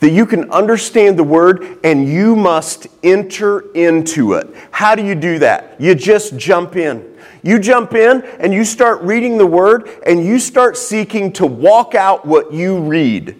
That 0.00 0.10
you 0.10 0.26
can 0.26 0.50
understand 0.50 1.18
the 1.18 1.24
word 1.24 1.78
and 1.84 2.08
you 2.08 2.34
must 2.34 2.86
enter 3.04 3.60
into 3.74 4.32
it. 4.34 4.48
How 4.70 4.94
do 4.94 5.04
you 5.06 5.14
do 5.14 5.38
that? 5.38 5.76
You 5.78 5.94
just 5.94 6.36
jump 6.36 6.74
in. 6.76 7.15
You 7.46 7.60
jump 7.60 7.94
in 7.94 8.22
and 8.40 8.52
you 8.52 8.64
start 8.64 9.02
reading 9.02 9.38
the 9.38 9.46
word 9.46 9.88
and 10.04 10.26
you 10.26 10.40
start 10.40 10.76
seeking 10.76 11.32
to 11.34 11.46
walk 11.46 11.94
out 11.94 12.26
what 12.26 12.52
you 12.52 12.80
read. 12.80 13.36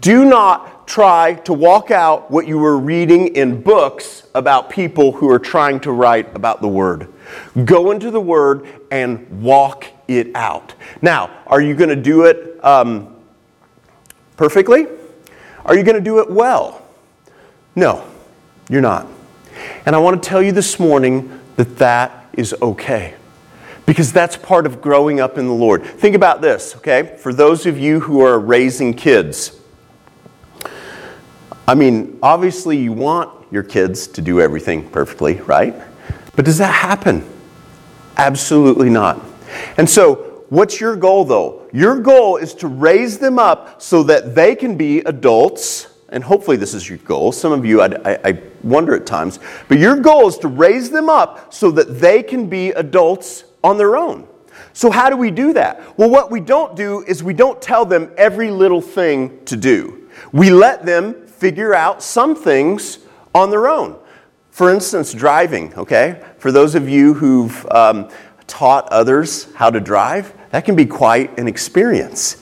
Do 0.00 0.24
not 0.24 0.88
try 0.88 1.34
to 1.44 1.52
walk 1.52 1.90
out 1.90 2.30
what 2.30 2.48
you 2.48 2.56
were 2.58 2.78
reading 2.78 3.36
in 3.36 3.60
books 3.60 4.26
about 4.34 4.70
people 4.70 5.12
who 5.12 5.30
are 5.30 5.38
trying 5.38 5.78
to 5.80 5.92
write 5.92 6.34
about 6.34 6.62
the 6.62 6.68
word. 6.68 7.12
Go 7.66 7.90
into 7.90 8.10
the 8.10 8.20
word 8.20 8.66
and 8.90 9.42
walk 9.42 9.84
it 10.08 10.34
out. 10.34 10.72
Now, 11.02 11.30
are 11.46 11.60
you 11.60 11.74
going 11.74 11.90
to 11.90 12.02
do 12.02 12.24
it 12.24 12.64
um, 12.64 13.14
perfectly? 14.38 14.86
Are 15.66 15.76
you 15.76 15.82
going 15.82 15.96
to 15.96 16.00
do 16.02 16.20
it 16.20 16.30
well? 16.30 16.80
No, 17.76 18.08
you're 18.70 18.80
not. 18.80 19.06
And 19.84 19.94
I 19.94 19.98
want 19.98 20.22
to 20.22 20.26
tell 20.26 20.40
you 20.40 20.50
this 20.50 20.80
morning 20.80 21.40
that 21.56 21.76
that 21.76 22.24
is 22.32 22.54
okay 22.62 23.14
because 23.90 24.12
that's 24.12 24.36
part 24.36 24.66
of 24.66 24.80
growing 24.80 25.18
up 25.18 25.36
in 25.36 25.48
the 25.48 25.52
Lord. 25.52 25.82
Think 25.82 26.14
about 26.14 26.40
this, 26.40 26.76
okay? 26.76 27.16
For 27.18 27.32
those 27.34 27.66
of 27.66 27.76
you 27.76 27.98
who 27.98 28.20
are 28.20 28.38
raising 28.38 28.94
kids, 28.94 29.58
I 31.66 31.74
mean, 31.74 32.16
obviously 32.22 32.76
you 32.76 32.92
want 32.92 33.48
your 33.52 33.64
kids 33.64 34.06
to 34.06 34.22
do 34.22 34.40
everything 34.40 34.88
perfectly, 34.90 35.38
right? 35.40 35.74
But 36.36 36.44
does 36.44 36.58
that 36.58 36.72
happen? 36.72 37.28
Absolutely 38.16 38.90
not. 38.90 39.20
And 39.76 39.90
so, 39.90 40.44
what's 40.50 40.80
your 40.80 40.94
goal 40.94 41.24
though? 41.24 41.66
Your 41.72 41.98
goal 41.98 42.36
is 42.36 42.54
to 42.56 42.68
raise 42.68 43.18
them 43.18 43.40
up 43.40 43.82
so 43.82 44.04
that 44.04 44.36
they 44.36 44.54
can 44.54 44.76
be 44.76 45.00
adults 45.00 45.88
and 46.10 46.22
hopefully 46.22 46.56
this 46.56 46.74
is 46.74 46.88
your 46.88 46.98
goal. 46.98 47.32
Some 47.32 47.50
of 47.52 47.64
you, 47.64 47.82
I, 47.82 47.86
I, 48.08 48.18
I, 48.28 48.42
wonder 48.64 48.94
at 48.96 49.04
times, 49.06 49.38
but 49.68 49.78
your 49.80 49.94
goal 49.96 50.26
is 50.28 50.38
to 50.38 50.48
raise 50.48 50.90
them 50.90 51.08
up 51.08 51.52
so 51.54 51.70
that 51.72 51.98
they 52.00 52.22
can 52.24 52.48
be 52.48 52.70
adults 52.70 53.44
on 53.62 53.78
their 53.78 53.96
own. 53.96 54.26
So, 54.72 54.90
how 54.90 55.10
do 55.10 55.16
we 55.16 55.30
do 55.30 55.52
that? 55.54 55.80
Well, 55.98 56.10
what 56.10 56.30
we 56.30 56.40
don't 56.40 56.76
do 56.76 57.04
is 57.06 57.22
we 57.22 57.34
don't 57.34 57.60
tell 57.60 57.84
them 57.84 58.10
every 58.16 58.50
little 58.50 58.80
thing 58.80 59.44
to 59.46 59.56
do. 59.56 60.08
We 60.32 60.50
let 60.50 60.84
them 60.84 61.26
figure 61.26 61.74
out 61.74 62.02
some 62.02 62.34
things 62.34 62.98
on 63.34 63.50
their 63.50 63.68
own. 63.68 63.98
For 64.50 64.70
instance, 64.72 65.12
driving, 65.14 65.72
okay? 65.74 66.22
For 66.38 66.52
those 66.52 66.74
of 66.74 66.88
you 66.88 67.14
who've 67.14 67.66
um, 67.70 68.08
taught 68.46 68.88
others 68.90 69.52
how 69.54 69.70
to 69.70 69.80
drive, 69.80 70.34
that 70.50 70.64
can 70.64 70.76
be 70.76 70.84
quite 70.84 71.38
an 71.38 71.48
experience. 71.48 72.36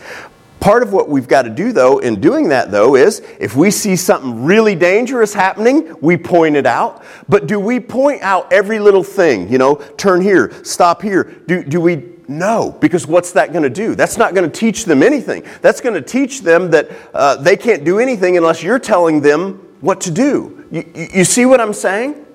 Part 0.61 0.83
of 0.83 0.93
what 0.93 1.09
we've 1.09 1.29
got 1.29 1.43
to 1.43 1.51
do, 1.51 1.73
though, 1.73 1.99
in 1.99 2.21
doing 2.21 2.49
that, 2.49 2.71
though, 2.71 2.97
is 2.97 3.21
if 3.39 3.55
we 3.55 3.71
see 3.71 3.95
something 3.95 4.45
really 4.45 4.75
dangerous 4.75 5.33
happening, 5.33 5.95
we 6.01 6.17
point 6.17 6.57
it 6.57 6.67
out. 6.67 7.05
But 7.29 7.47
do 7.47 7.61
we 7.61 7.79
point 7.79 8.23
out 8.23 8.53
every 8.53 8.81
little 8.81 9.05
thing? 9.05 9.51
You 9.53 9.59
know, 9.59 9.77
turn 9.97 10.21
here, 10.21 10.53
stop 10.65 11.01
here. 11.03 11.25
Do, 11.47 11.63
do 11.63 11.81
we? 11.81 12.05
No, 12.27 12.77
because 12.81 13.07
what's 13.07 13.33
that 13.33 13.53
going 13.53 13.63
to 13.63 13.71
do? 13.71 13.95
That's 13.95 14.17
not 14.19 14.35
going 14.35 14.51
to 14.51 14.61
teach 14.61 14.85
them 14.85 15.03
anything. 15.03 15.45
That's 15.63 15.81
going 15.81 15.95
to 15.95 16.03
teach 16.03 16.43
them 16.43 16.71
that 16.73 16.91
uh, 17.15 17.37
they 17.37 17.57
can't 17.57 17.85
do 17.85 18.01
anything 18.01 18.37
unless 18.37 18.63
you're 18.63 18.79
telling 18.81 19.21
them 19.23 19.55
what 19.81 20.01
to 20.03 20.11
do. 20.11 20.65
You, 20.71 20.93
you 20.95 21.25
see 21.25 21.47
what 21.47 21.61
I'm 21.61 21.73
saying? 21.73 22.27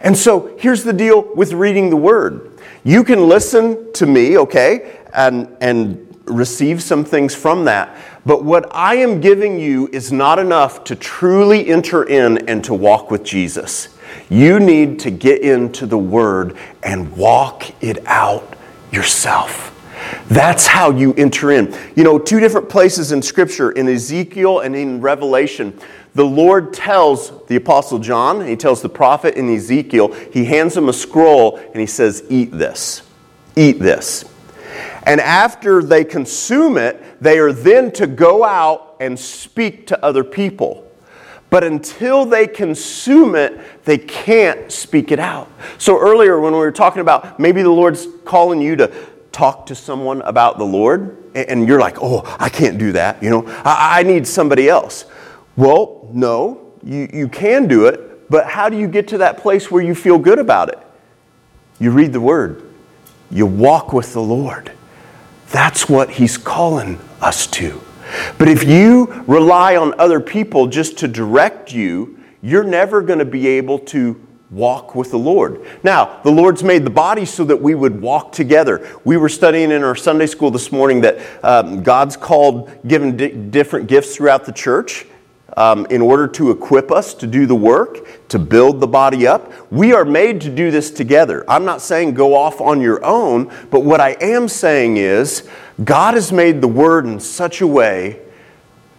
And 0.00 0.14
so 0.16 0.54
here's 0.58 0.84
the 0.84 0.92
deal 0.92 1.30
with 1.36 1.52
reading 1.52 1.88
the 1.88 1.96
Word. 1.96 2.58
You 2.82 3.02
can 3.04 3.26
listen 3.26 3.90
to 3.94 4.04
me, 4.04 4.36
okay, 4.36 4.98
and, 5.14 5.56
and 5.62 6.13
receive 6.26 6.82
some 6.82 7.04
things 7.04 7.34
from 7.34 7.64
that. 7.66 7.96
But 8.26 8.44
what 8.44 8.74
I 8.74 8.96
am 8.96 9.20
giving 9.20 9.58
you 9.58 9.88
is 9.92 10.12
not 10.12 10.38
enough 10.38 10.84
to 10.84 10.96
truly 10.96 11.68
enter 11.68 12.04
in 12.04 12.48
and 12.48 12.64
to 12.64 12.74
walk 12.74 13.10
with 13.10 13.24
Jesus. 13.24 13.88
You 14.30 14.60
need 14.60 15.00
to 15.00 15.10
get 15.10 15.42
into 15.42 15.86
the 15.86 15.98
Word 15.98 16.56
and 16.82 17.16
walk 17.16 17.64
it 17.82 18.04
out 18.06 18.54
yourself. 18.92 19.70
That's 20.28 20.66
how 20.66 20.90
you 20.90 21.14
enter 21.14 21.50
in. 21.50 21.74
You 21.96 22.04
know, 22.04 22.18
two 22.18 22.38
different 22.38 22.68
places 22.68 23.12
in 23.12 23.22
Scripture, 23.22 23.72
in 23.72 23.88
Ezekiel 23.88 24.60
and 24.60 24.76
in 24.76 25.00
Revelation, 25.00 25.78
the 26.14 26.24
Lord 26.24 26.72
tells 26.72 27.32
the 27.46 27.56
Apostle 27.56 27.98
John, 27.98 28.46
he 28.46 28.54
tells 28.56 28.82
the 28.82 28.88
prophet 28.88 29.34
in 29.34 29.52
Ezekiel, 29.52 30.12
he 30.32 30.44
hands 30.44 30.76
him 30.76 30.88
a 30.88 30.92
scroll 30.92 31.56
and 31.56 31.76
he 31.80 31.86
says, 31.86 32.22
Eat 32.28 32.52
this, 32.52 33.02
eat 33.56 33.80
this. 33.80 34.24
And 35.06 35.20
after 35.20 35.82
they 35.82 36.04
consume 36.04 36.76
it, 36.78 37.02
they 37.22 37.38
are 37.38 37.52
then 37.52 37.90
to 37.92 38.06
go 38.06 38.44
out 38.44 38.96
and 39.00 39.18
speak 39.18 39.86
to 39.88 40.04
other 40.04 40.24
people. 40.24 40.86
But 41.50 41.62
until 41.62 42.24
they 42.24 42.46
consume 42.46 43.34
it, 43.36 43.84
they 43.84 43.98
can't 43.98 44.72
speak 44.72 45.12
it 45.12 45.20
out. 45.20 45.50
So 45.78 45.98
earlier, 46.00 46.40
when 46.40 46.52
we 46.52 46.58
were 46.58 46.72
talking 46.72 47.00
about 47.00 47.38
maybe 47.38 47.62
the 47.62 47.70
Lord's 47.70 48.06
calling 48.24 48.60
you 48.60 48.76
to 48.76 48.90
talk 49.30 49.66
to 49.66 49.74
someone 49.74 50.22
about 50.22 50.58
the 50.58 50.64
Lord, 50.64 51.22
and 51.34 51.68
you're 51.68 51.80
like, 51.80 51.98
oh, 52.00 52.22
I 52.40 52.48
can't 52.48 52.78
do 52.78 52.92
that. 52.92 53.22
You 53.22 53.30
know, 53.30 53.44
I, 53.64 54.00
I 54.00 54.02
need 54.04 54.26
somebody 54.26 54.68
else. 54.68 55.04
Well, 55.56 56.08
no, 56.12 56.72
you, 56.82 57.08
you 57.12 57.28
can 57.28 57.68
do 57.68 57.86
it, 57.86 58.28
but 58.30 58.46
how 58.46 58.68
do 58.68 58.78
you 58.78 58.88
get 58.88 59.06
to 59.08 59.18
that 59.18 59.38
place 59.38 59.70
where 59.70 59.82
you 59.82 59.94
feel 59.94 60.18
good 60.18 60.38
about 60.38 60.70
it? 60.70 60.78
You 61.78 61.90
read 61.90 62.12
the 62.12 62.20
Word, 62.20 62.62
you 63.30 63.46
walk 63.46 63.92
with 63.92 64.12
the 64.12 64.22
Lord. 64.22 64.72
That's 65.50 65.88
what 65.88 66.10
He's 66.10 66.36
calling 66.38 66.98
us 67.20 67.46
to. 67.48 67.80
But 68.38 68.48
if 68.48 68.62
you 68.64 69.06
rely 69.26 69.76
on 69.76 69.98
other 69.98 70.20
people 70.20 70.66
just 70.66 70.98
to 70.98 71.08
direct 71.08 71.72
you, 71.72 72.18
you're 72.42 72.64
never 72.64 73.00
going 73.00 73.18
to 73.18 73.24
be 73.24 73.46
able 73.48 73.78
to 73.78 74.20
walk 74.50 74.94
with 74.94 75.10
the 75.10 75.18
Lord. 75.18 75.64
Now, 75.82 76.20
the 76.22 76.30
Lord's 76.30 76.62
made 76.62 76.84
the 76.84 76.90
body 76.90 77.24
so 77.24 77.42
that 77.44 77.56
we 77.56 77.74
would 77.74 78.00
walk 78.00 78.32
together. 78.32 78.86
We 79.02 79.16
were 79.16 79.30
studying 79.30 79.72
in 79.72 79.82
our 79.82 79.96
Sunday 79.96 80.26
school 80.26 80.50
this 80.50 80.70
morning 80.70 81.00
that 81.00 81.18
um, 81.42 81.82
God's 81.82 82.16
called, 82.16 82.70
given 82.86 83.16
di- 83.16 83.32
different 83.32 83.88
gifts 83.88 84.14
throughout 84.14 84.44
the 84.44 84.52
church 84.52 85.06
um, 85.56 85.86
in 85.90 86.00
order 86.00 86.26
to 86.26 86.50
equip 86.50 86.90
us 86.90 87.14
to 87.14 87.26
do 87.26 87.46
the 87.46 87.54
work, 87.54 88.28
to 88.28 88.38
build 88.38 88.80
the 88.80 88.86
body 88.86 89.26
up. 89.26 89.52
We 89.70 89.92
are 89.92 90.04
made 90.04 90.40
to 90.42 90.50
do 90.50 90.70
this 90.70 90.90
together. 90.90 91.44
I'm 91.48 91.64
not 91.64 91.80
saying 91.80 92.14
go 92.14 92.34
off 92.34 92.60
on 92.60 92.80
your 92.80 93.04
own, 93.04 93.52
but 93.70 93.80
what 93.80 94.00
I 94.00 94.16
am 94.20 94.48
saying 94.48 94.96
is 94.96 95.48
God 95.82 96.14
has 96.14 96.32
made 96.32 96.60
the 96.60 96.68
Word 96.68 97.06
in 97.06 97.20
such 97.20 97.60
a 97.60 97.66
way 97.66 98.20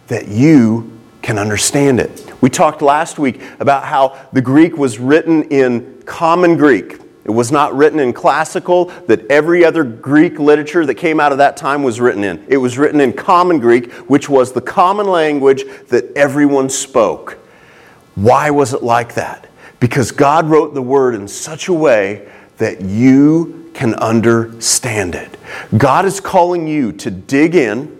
that 0.06 0.28
you 0.28 0.92
can 1.20 1.38
understand 1.38 1.98
it. 1.98 2.22
We 2.40 2.48
talked 2.48 2.80
last 2.82 3.18
week 3.18 3.40
about 3.58 3.84
how 3.84 4.16
the 4.32 4.40
Greek 4.42 4.76
was 4.76 4.98
written 4.98 5.44
in 5.44 6.00
common 6.04 6.56
Greek. 6.56 6.98
It 7.26 7.32
was 7.32 7.50
not 7.50 7.74
written 7.76 7.98
in 7.98 8.12
classical 8.12 8.84
that 9.08 9.28
every 9.28 9.64
other 9.64 9.82
Greek 9.82 10.38
literature 10.38 10.86
that 10.86 10.94
came 10.94 11.18
out 11.18 11.32
of 11.32 11.38
that 11.38 11.56
time 11.56 11.82
was 11.82 12.00
written 12.00 12.22
in. 12.22 12.44
It 12.48 12.56
was 12.56 12.78
written 12.78 13.00
in 13.00 13.12
common 13.12 13.58
Greek, 13.58 13.90
which 14.06 14.28
was 14.28 14.52
the 14.52 14.60
common 14.60 15.08
language 15.08 15.64
that 15.88 16.16
everyone 16.16 16.70
spoke. 16.70 17.36
Why 18.14 18.50
was 18.50 18.74
it 18.74 18.84
like 18.84 19.16
that? 19.16 19.48
Because 19.80 20.12
God 20.12 20.46
wrote 20.48 20.72
the 20.72 20.82
word 20.82 21.16
in 21.16 21.26
such 21.26 21.66
a 21.66 21.74
way 21.74 22.28
that 22.58 22.80
you 22.82 23.70
can 23.74 23.94
understand 23.94 25.16
it. 25.16 25.36
God 25.76 26.04
is 26.06 26.20
calling 26.20 26.68
you 26.68 26.92
to 26.92 27.10
dig 27.10 27.56
in 27.56 27.92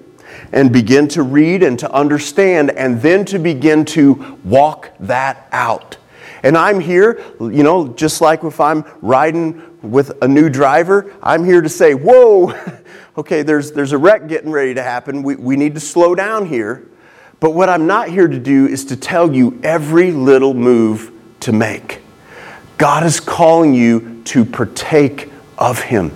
and 0.52 0.70
begin 0.72 1.08
to 1.08 1.24
read 1.24 1.64
and 1.64 1.76
to 1.80 1.90
understand 1.90 2.70
and 2.70 3.02
then 3.02 3.24
to 3.24 3.40
begin 3.40 3.84
to 3.86 4.38
walk 4.44 4.90
that 5.00 5.48
out. 5.50 5.96
And 6.42 6.56
I'm 6.56 6.80
here, 6.80 7.20
you 7.40 7.62
know, 7.62 7.88
just 7.88 8.20
like 8.20 8.44
if 8.44 8.60
I'm 8.60 8.84
riding 9.00 9.62
with 9.82 10.22
a 10.22 10.28
new 10.28 10.48
driver, 10.48 11.12
I'm 11.22 11.44
here 11.44 11.60
to 11.60 11.68
say, 11.68 11.94
whoa, 11.94 12.52
okay, 13.18 13.42
there's, 13.42 13.72
there's 13.72 13.92
a 13.92 13.98
wreck 13.98 14.26
getting 14.26 14.50
ready 14.50 14.74
to 14.74 14.82
happen. 14.82 15.22
We, 15.22 15.36
we 15.36 15.56
need 15.56 15.74
to 15.74 15.80
slow 15.80 16.14
down 16.14 16.46
here. 16.46 16.88
But 17.40 17.50
what 17.50 17.68
I'm 17.68 17.86
not 17.86 18.08
here 18.08 18.28
to 18.28 18.38
do 18.38 18.66
is 18.66 18.84
to 18.86 18.96
tell 18.96 19.34
you 19.34 19.58
every 19.62 20.10
little 20.10 20.54
move 20.54 21.12
to 21.40 21.52
make. 21.52 22.00
God 22.78 23.04
is 23.04 23.20
calling 23.20 23.74
you 23.74 24.22
to 24.26 24.44
partake 24.44 25.30
of 25.58 25.80
Him. 25.80 26.12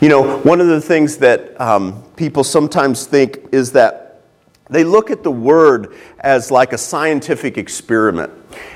You 0.00 0.08
know, 0.08 0.38
one 0.40 0.60
of 0.62 0.66
the 0.68 0.80
things 0.80 1.18
that 1.18 1.58
um, 1.60 2.02
people 2.16 2.42
sometimes 2.44 3.06
think 3.06 3.48
is 3.52 3.72
that 3.72 4.22
they 4.70 4.84
look 4.84 5.10
at 5.10 5.22
the 5.22 5.30
Word 5.30 5.94
as 6.20 6.50
like 6.50 6.72
a 6.72 6.78
scientific 6.78 7.56
experiment. 7.58 8.30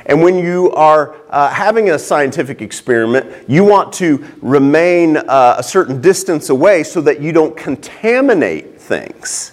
And 0.06 0.22
when 0.22 0.36
you 0.38 0.72
are 0.72 1.16
uh, 1.30 1.50
having 1.50 1.90
a 1.90 1.98
scientific 1.98 2.60
experiment, 2.60 3.48
you 3.48 3.64
want 3.64 3.92
to 3.94 4.24
remain 4.40 5.16
uh, 5.16 5.56
a 5.58 5.62
certain 5.62 6.00
distance 6.00 6.50
away 6.50 6.82
so 6.82 7.00
that 7.02 7.20
you 7.20 7.32
don't 7.32 7.56
contaminate 7.56 8.80
things. 8.80 9.52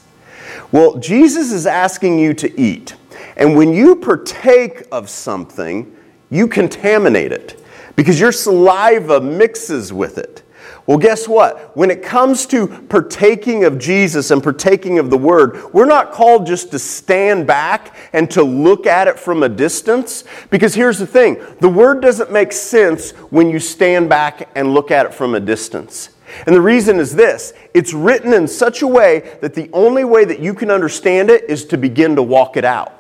Well, 0.72 0.98
Jesus 0.98 1.52
is 1.52 1.66
asking 1.66 2.20
you 2.20 2.34
to 2.36 2.60
eat. 2.60 2.96
And 3.38 3.56
when 3.56 3.74
you 3.74 3.96
partake 3.96 4.84
of 4.92 5.10
something, 5.10 5.96
you 6.30 6.48
contaminate 6.48 7.32
it 7.32 7.64
because 7.96 8.20
your 8.20 8.32
saliva 8.32 9.22
mixes 9.22 9.92
with 9.94 10.18
it. 10.18 10.44
Well, 10.90 10.98
guess 10.98 11.28
what? 11.28 11.78
When 11.78 11.92
it 11.92 12.02
comes 12.02 12.48
to 12.48 12.66
partaking 12.66 13.64
of 13.64 13.78
Jesus 13.78 14.32
and 14.32 14.42
partaking 14.42 14.98
of 14.98 15.12
the 15.12 15.20
Word, 15.20 15.72
we're 15.72 15.86
not 15.86 16.12
called 16.12 16.48
just 16.48 16.72
to 16.72 16.80
stand 16.80 17.46
back 17.46 17.96
and 18.12 18.32
to 18.32 18.42
look 18.42 18.88
at 18.88 19.08
it 19.08 19.20
from 19.20 19.44
a 19.44 19.50
distance. 19.50 20.24
Because 20.50 20.74
here's 20.74 20.98
the 20.98 21.06
thing 21.06 21.40
the 21.60 21.70
Word 21.70 22.02
doesn't 22.02 22.32
make 22.32 22.52
sense 22.52 23.12
when 23.30 23.52
you 23.52 23.60
stand 23.60 24.10
back 24.10 24.50
and 24.56 24.74
look 24.74 24.90
at 24.90 25.06
it 25.06 25.14
from 25.14 25.36
a 25.36 25.40
distance. 25.40 26.10
And 26.48 26.56
the 26.56 26.62
reason 26.62 26.98
is 26.98 27.14
this 27.14 27.54
it's 27.76 27.94
written 27.94 28.34
in 28.34 28.48
such 28.48 28.82
a 28.82 28.88
way 28.88 29.38
that 29.44 29.54
the 29.54 29.70
only 29.74 30.06
way 30.06 30.26
that 30.26 30.40
you 30.40 30.56
can 30.56 30.72
understand 30.72 31.30
it 31.30 31.44
is 31.48 31.66
to 31.66 31.78
begin 31.78 32.16
to 32.16 32.24
walk 32.24 32.58
it 32.58 32.66
out. 32.66 32.94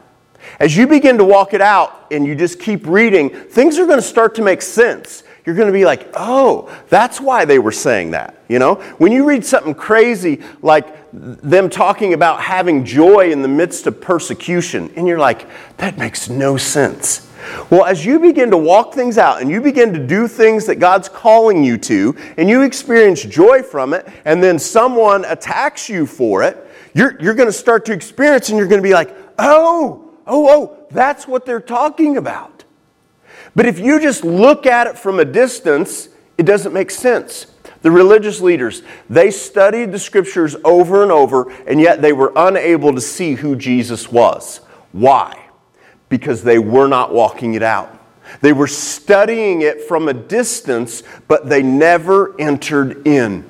As 0.60 0.78
you 0.78 0.86
begin 0.86 1.18
to 1.18 1.24
walk 1.24 1.56
it 1.56 1.62
out 1.62 2.06
and 2.12 2.24
you 2.28 2.36
just 2.36 2.60
keep 2.60 2.86
reading, 2.86 3.32
things 3.32 3.80
are 3.80 3.88
going 3.88 3.98
to 3.98 4.02
start 4.04 4.36
to 4.36 4.44
make 4.44 4.62
sense 4.62 5.24
you're 5.46 5.56
going 5.56 5.68
to 5.68 5.74
be 5.74 5.86
like, 5.86 6.08
oh, 6.16 6.76
that's 6.90 7.20
why 7.22 7.46
they 7.46 7.60
were 7.60 7.72
saying 7.72 8.12
that. 8.12 8.36
You 8.48 8.60
know, 8.60 8.76
when 8.98 9.12
you 9.12 9.26
read 9.26 9.46
something 9.46 9.76
crazy 9.76 10.42
like 10.62 10.96
them 11.12 11.70
talking 11.70 12.14
about 12.14 12.42
having 12.42 12.84
joy 12.86 13.32
in 13.32 13.42
the 13.42 13.48
midst 13.48 13.88
of 13.88 14.00
persecution, 14.02 14.92
and 14.96 15.08
you're 15.08 15.20
like, 15.20 15.48
that 15.78 15.98
makes 15.98 16.30
no 16.30 16.58
sense. 16.58 17.26
Well, 17.70 17.86
as 17.86 18.06
you 18.06 18.20
begin 18.20 18.52
to 18.52 18.58
walk 18.58 18.94
things 18.94 19.18
out 19.18 19.42
and 19.42 19.50
you 19.50 19.62
begin 19.62 19.94
to 19.94 20.06
do 20.06 20.28
things 20.28 20.66
that 20.66 20.76
God's 20.76 21.08
calling 21.08 21.64
you 21.64 21.78
to, 21.80 22.16
and 22.38 22.50
you 22.50 22.64
experience 22.64 23.24
joy 23.24 23.64
from 23.64 23.94
it, 23.94 24.08
and 24.26 24.44
then 24.44 24.60
someone 24.60 25.26
attacks 25.26 25.90
you 25.90 26.06
for 26.06 26.44
it, 26.44 26.58
you're, 26.94 27.18
you're 27.22 27.34
going 27.36 27.48
to 27.50 27.54
start 27.54 27.86
to 27.86 27.94
experience 27.94 28.50
and 28.50 28.58
you're 28.58 28.68
going 28.68 28.82
to 28.82 28.88
be 28.88 28.94
like, 28.94 29.16
oh, 29.38 30.10
oh, 30.28 30.48
oh, 30.50 30.88
that's 30.92 31.28
what 31.28 31.46
they're 31.46 31.62
talking 31.62 32.18
about. 32.18 32.59
But 33.56 33.66
if 33.66 33.80
you 33.80 34.00
just 34.00 34.24
look 34.24 34.66
at 34.66 34.88
it 34.88 34.98
from 34.98 35.20
a 35.20 35.26
distance, 35.26 36.10
it 36.38 36.44
doesn't 36.44 36.74
make 36.74 36.92
sense. 36.92 37.48
The 37.82 37.92
religious 37.92 38.42
leaders, 38.42 38.82
they 39.10 39.32
studied 39.32 39.92
the 39.92 40.00
scriptures 40.00 40.56
over 40.64 41.02
and 41.02 41.12
over, 41.12 41.50
and 41.66 41.80
yet 41.80 42.02
they 42.02 42.14
were 42.14 42.34
unable 42.36 42.94
to 42.94 43.02
see 43.02 43.34
who 43.36 43.56
Jesus 43.56 44.12
was. 44.12 44.58
Why? 44.92 45.46
Because 46.10 46.44
they 46.44 46.60
were 46.60 46.88
not 46.88 47.14
walking 47.14 47.54
it 47.54 47.64
out. 47.64 47.96
They 48.42 48.54
were 48.54 48.68
studying 48.68 49.62
it 49.62 49.84
from 49.88 50.08
a 50.08 50.14
distance, 50.14 51.04
but 51.28 51.50
they 51.50 51.64
never 51.64 52.36
entered 52.40 53.08
in. 53.08 53.46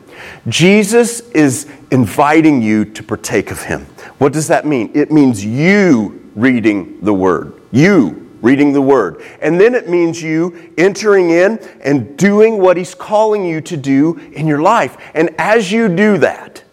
Jesus 0.47 1.21
is 1.31 1.67
inviting 1.91 2.61
you 2.61 2.85
to 2.85 3.03
partake 3.03 3.51
of 3.51 3.63
him. 3.63 3.85
What 4.19 4.31
does 4.31 4.47
that 4.47 4.65
mean? 4.65 4.91
It 4.93 5.11
means 5.11 5.43
you 5.43 6.29
reading 6.35 6.99
the 7.01 7.13
word, 7.13 7.53
you 7.71 8.28
reading 8.41 8.73
the 8.73 8.81
word. 8.81 9.21
And 9.41 9.59
then 9.59 9.75
it 9.75 9.89
means 9.89 10.21
you 10.21 10.73
entering 10.77 11.29
in 11.31 11.59
and 11.83 12.17
doing 12.17 12.59
what 12.59 12.77
he's 12.77 12.95
calling 12.95 13.45
you 13.45 13.61
to 13.61 13.77
do 13.77 14.17
in 14.33 14.47
your 14.47 14.61
life. 14.61 14.97
And 15.13 15.33
as 15.37 15.71
you 15.71 15.93
do 15.93 16.17
that, 16.19 16.63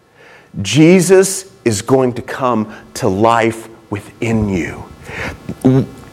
Jesus 0.61 1.51
is 1.65 1.81
going 1.81 2.13
to 2.13 2.21
come 2.21 2.73
to 2.95 3.07
life 3.07 3.69
within 3.91 4.49
you. 4.49 4.83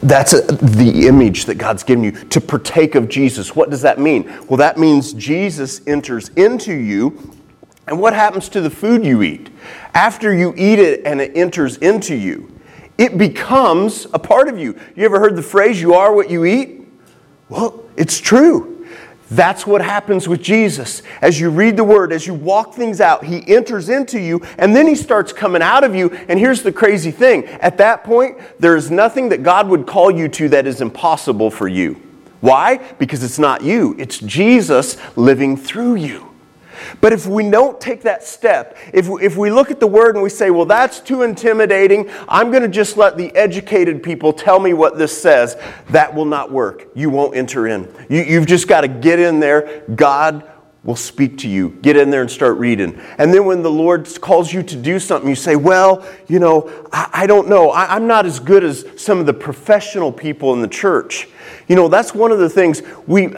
That's 0.03 0.35
a, 0.35 0.43
the 0.43 1.07
image 1.09 1.47
that 1.47 1.55
God's 1.55 1.83
given 1.83 2.05
you 2.05 2.11
to 2.13 2.41
partake 2.41 2.95
of 2.95 3.09
Jesus. 3.09 3.57
What 3.57 3.71
does 3.71 3.83
that 3.83 3.99
mean? 3.99 4.27
Well, 4.49 4.59
that 4.59 4.77
means 4.77 5.15
Jesus 5.15 5.81
enters 5.87 6.29
into 6.31 6.75
you. 6.75 7.31
And 7.87 8.01
what 8.01 8.13
happens 8.15 8.49
to 8.51 8.61
the 8.61 8.71
food 8.71 9.05
you 9.05 9.23
eat? 9.23 9.51
After 9.95 10.35
you 10.35 10.53
eat 10.57 10.79
it 10.79 11.03
and 11.07 11.21
it 11.21 11.37
enters 11.37 11.77
into 11.79 12.15
you, 12.15 12.51
it 12.99 13.19
becomes 13.19 14.07
a 14.15 14.19
part 14.19 14.49
of 14.49 14.59
you. 14.59 14.79
You 14.95 15.05
ever 15.05 15.19
heard 15.19 15.37
the 15.37 15.43
phrase, 15.43 15.81
you 15.81 15.95
are 15.95 16.15
what 16.15 16.31
you 16.31 16.45
eat? 16.45 16.83
Well, 17.49 17.83
it's 17.97 18.19
true. 18.19 18.87
That's 19.31 19.67
what 19.67 19.81
happens 19.83 20.29
with 20.29 20.41
Jesus. 20.43 21.03
As 21.21 21.41
you 21.41 21.51
read 21.51 21.77
the 21.77 21.83
word, 21.85 22.13
as 22.13 22.27
you 22.27 22.35
walk 22.35 22.75
things 22.75 23.01
out, 23.01 23.25
he 23.25 23.43
enters 23.53 23.89
into 23.89 24.21
you 24.21 24.45
and 24.59 24.77
then 24.77 24.87
he 24.87 24.95
starts 24.95 25.33
coming 25.33 25.63
out 25.63 25.83
of 25.83 25.95
you. 25.95 26.11
And 26.29 26.39
here's 26.39 26.63
the 26.63 26.71
crazy 26.73 27.11
thing 27.11 27.45
at 27.47 27.79
that 27.79 28.05
point, 28.05 28.39
there 28.61 28.77
is 28.77 28.91
nothing 28.91 29.31
that 29.31 29.43
God 29.43 29.69
would 29.69 29.87
call 29.87 30.11
you 30.11 30.29
to 30.29 30.49
that 30.51 30.67
is 30.67 30.81
impossible 30.81 31.51
for 31.51 31.67
you. 31.67 31.95
Why? 32.43 32.77
Because 32.99 33.25
it's 33.25 33.39
not 33.39 33.63
you, 33.65 33.97
it's 33.99 34.19
Jesus 34.19 34.99
living 35.17 35.57
through 35.57 35.97
you. 35.97 36.34
But 37.01 37.13
if 37.13 37.27
we 37.27 37.49
don't 37.51 37.81
take 37.81 38.03
that 38.03 38.25
step, 38.25 38.77
if 38.93 39.09
we, 39.09 39.23
if 39.23 39.37
we 39.37 39.51
look 39.51 39.71
at 39.71 39.81
the 39.81 39.87
word 39.87 40.15
and 40.17 40.23
we 40.23 40.31
say, 40.31 40.51
well, 40.51 40.67
that's 40.67 41.01
too 41.01 41.23
intimidating, 41.23 42.11
I'm 42.29 42.51
going 42.51 42.63
to 42.63 42.69
just 42.69 42.97
let 42.97 43.17
the 43.17 43.35
educated 43.37 44.03
people 44.03 44.33
tell 44.33 44.59
me 44.61 44.73
what 44.73 44.99
this 44.99 45.21
says, 45.21 45.57
that 45.91 46.15
will 46.15 46.25
not 46.25 46.51
work. 46.51 46.89
You 46.95 47.11
won't 47.11 47.37
enter 47.37 47.67
in. 47.67 47.93
You, 48.09 48.23
you've 48.23 48.47
just 48.47 48.69
got 48.69 48.83
to 48.83 48.89
get 48.89 49.19
in 49.19 49.41
there. 49.41 49.83
God 49.95 50.51
will 50.85 50.95
speak 50.97 51.39
to 51.39 51.49
you. 51.49 51.71
Get 51.83 51.97
in 51.97 52.11
there 52.11 52.21
and 52.21 52.31
start 52.31 52.59
reading. 52.59 53.01
And 53.19 53.33
then 53.33 53.47
when 53.47 53.63
the 53.63 53.71
Lord 53.71 54.07
calls 54.21 54.53
you 54.53 54.63
to 54.63 54.77
do 54.77 54.99
something, 54.99 55.29
you 55.29 55.35
say, 55.35 55.57
Well, 55.57 56.07
you 56.29 56.39
know, 56.39 56.71
I, 56.93 57.11
I 57.13 57.27
don't 57.27 57.49
know. 57.49 57.71
I, 57.71 57.97
am 57.97 58.07
not 58.07 58.27
as 58.27 58.39
good 58.39 58.63
as 58.63 58.85
some 58.97 59.19
of 59.19 59.27
the 59.27 59.35
professional 59.35 60.13
people 60.13 60.53
in 60.53 60.61
the 60.61 60.69
church. 60.69 61.27
You 61.69 61.77
know, 61.77 61.89
that's 61.89 62.15
one 62.15 62.31
of 62.31 62.39
the 62.39 62.51
things 62.51 62.83
we. 63.07 63.31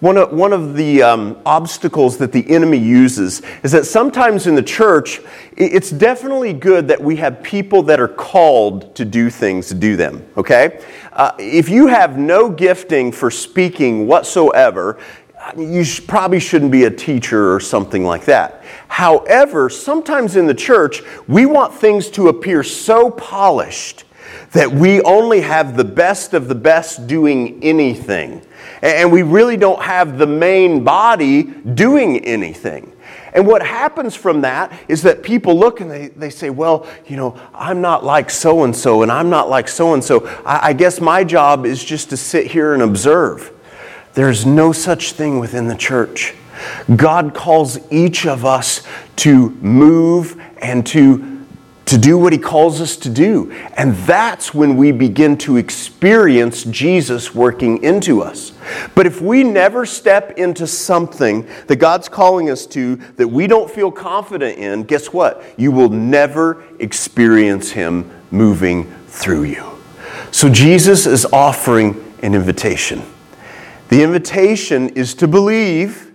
One 0.00 0.16
of, 0.16 0.32
one 0.32 0.54
of 0.54 0.76
the 0.76 1.02
um, 1.02 1.38
obstacles 1.44 2.16
that 2.18 2.32
the 2.32 2.50
enemy 2.50 2.78
uses 2.78 3.42
is 3.62 3.72
that 3.72 3.84
sometimes 3.84 4.46
in 4.46 4.54
the 4.54 4.62
church, 4.62 5.20
it's 5.58 5.90
definitely 5.90 6.54
good 6.54 6.88
that 6.88 7.02
we 7.02 7.16
have 7.16 7.42
people 7.42 7.82
that 7.82 8.00
are 8.00 8.08
called 8.08 8.94
to 8.94 9.04
do 9.04 9.28
things, 9.28 9.68
to 9.68 9.74
do 9.74 9.96
them, 9.98 10.26
okay? 10.38 10.82
Uh, 11.12 11.32
if 11.38 11.68
you 11.68 11.86
have 11.88 12.16
no 12.16 12.48
gifting 12.48 13.12
for 13.12 13.30
speaking 13.30 14.06
whatsoever, 14.06 14.98
you 15.56 15.84
probably 16.06 16.38
shouldn't 16.40 16.70
be 16.72 16.84
a 16.84 16.90
teacher 16.90 17.52
or 17.54 17.60
something 17.60 18.04
like 18.04 18.24
that. 18.26 18.62
However, 18.88 19.68
sometimes 19.68 20.36
in 20.36 20.46
the 20.46 20.54
church, 20.54 21.02
we 21.26 21.46
want 21.46 21.74
things 21.74 22.10
to 22.10 22.28
appear 22.28 22.62
so 22.62 23.10
polished 23.10 24.04
that 24.52 24.70
we 24.70 25.00
only 25.02 25.40
have 25.40 25.76
the 25.76 25.84
best 25.84 26.34
of 26.34 26.48
the 26.48 26.54
best 26.54 27.06
doing 27.06 27.62
anything. 27.64 28.42
And 28.82 29.10
we 29.10 29.22
really 29.22 29.56
don't 29.56 29.82
have 29.82 30.18
the 30.18 30.26
main 30.26 30.84
body 30.84 31.42
doing 31.42 32.24
anything. 32.24 32.92
And 33.32 33.46
what 33.46 33.62
happens 33.64 34.14
from 34.14 34.40
that 34.42 34.72
is 34.88 35.02
that 35.02 35.22
people 35.22 35.56
look 35.58 35.80
and 35.80 35.90
they, 35.90 36.08
they 36.08 36.30
say, 36.30 36.50
Well, 36.50 36.86
you 37.06 37.16
know, 37.16 37.40
I'm 37.54 37.80
not 37.80 38.04
like 38.04 38.28
so 38.30 38.64
and 38.64 38.74
so, 38.74 39.02
and 39.02 39.10
I'm 39.10 39.30
not 39.30 39.48
like 39.48 39.68
so 39.68 39.94
and 39.94 40.02
so. 40.02 40.28
I 40.44 40.72
guess 40.74 41.00
my 41.00 41.24
job 41.24 41.64
is 41.66 41.82
just 41.82 42.10
to 42.10 42.16
sit 42.16 42.48
here 42.48 42.72
and 42.74 42.82
observe. 42.82 43.52
There 44.14 44.28
is 44.28 44.44
no 44.44 44.72
such 44.72 45.12
thing 45.12 45.38
within 45.38 45.68
the 45.68 45.76
church. 45.76 46.34
God 46.94 47.32
calls 47.34 47.78
each 47.92 48.26
of 48.26 48.44
us 48.44 48.82
to 49.16 49.50
move 49.62 50.40
and 50.58 50.84
to, 50.88 51.46
to 51.86 51.96
do 51.96 52.18
what 52.18 52.32
He 52.32 52.38
calls 52.38 52.80
us 52.80 52.96
to 52.98 53.08
do. 53.08 53.52
And 53.76 53.94
that's 53.98 54.52
when 54.52 54.76
we 54.76 54.90
begin 54.90 55.38
to 55.38 55.56
experience 55.56 56.64
Jesus 56.64 57.34
working 57.34 57.82
into 57.84 58.20
us. 58.20 58.52
But 58.96 59.06
if 59.06 59.20
we 59.22 59.44
never 59.44 59.86
step 59.86 60.32
into 60.36 60.66
something 60.66 61.46
that 61.68 61.76
God's 61.76 62.08
calling 62.08 62.50
us 62.50 62.66
to 62.68 62.96
that 63.16 63.28
we 63.28 63.46
don't 63.46 63.70
feel 63.70 63.92
confident 63.92 64.58
in, 64.58 64.82
guess 64.82 65.12
what? 65.12 65.42
You 65.56 65.70
will 65.70 65.88
never 65.88 66.64
experience 66.80 67.70
Him 67.70 68.10
moving 68.32 68.90
through 69.06 69.44
you. 69.44 69.64
So 70.32 70.48
Jesus 70.50 71.06
is 71.06 71.24
offering 71.26 71.92
an 72.22 72.34
invitation. 72.34 73.02
The 73.90 74.02
invitation 74.04 74.90
is 74.90 75.14
to 75.14 75.26
believe, 75.26 76.12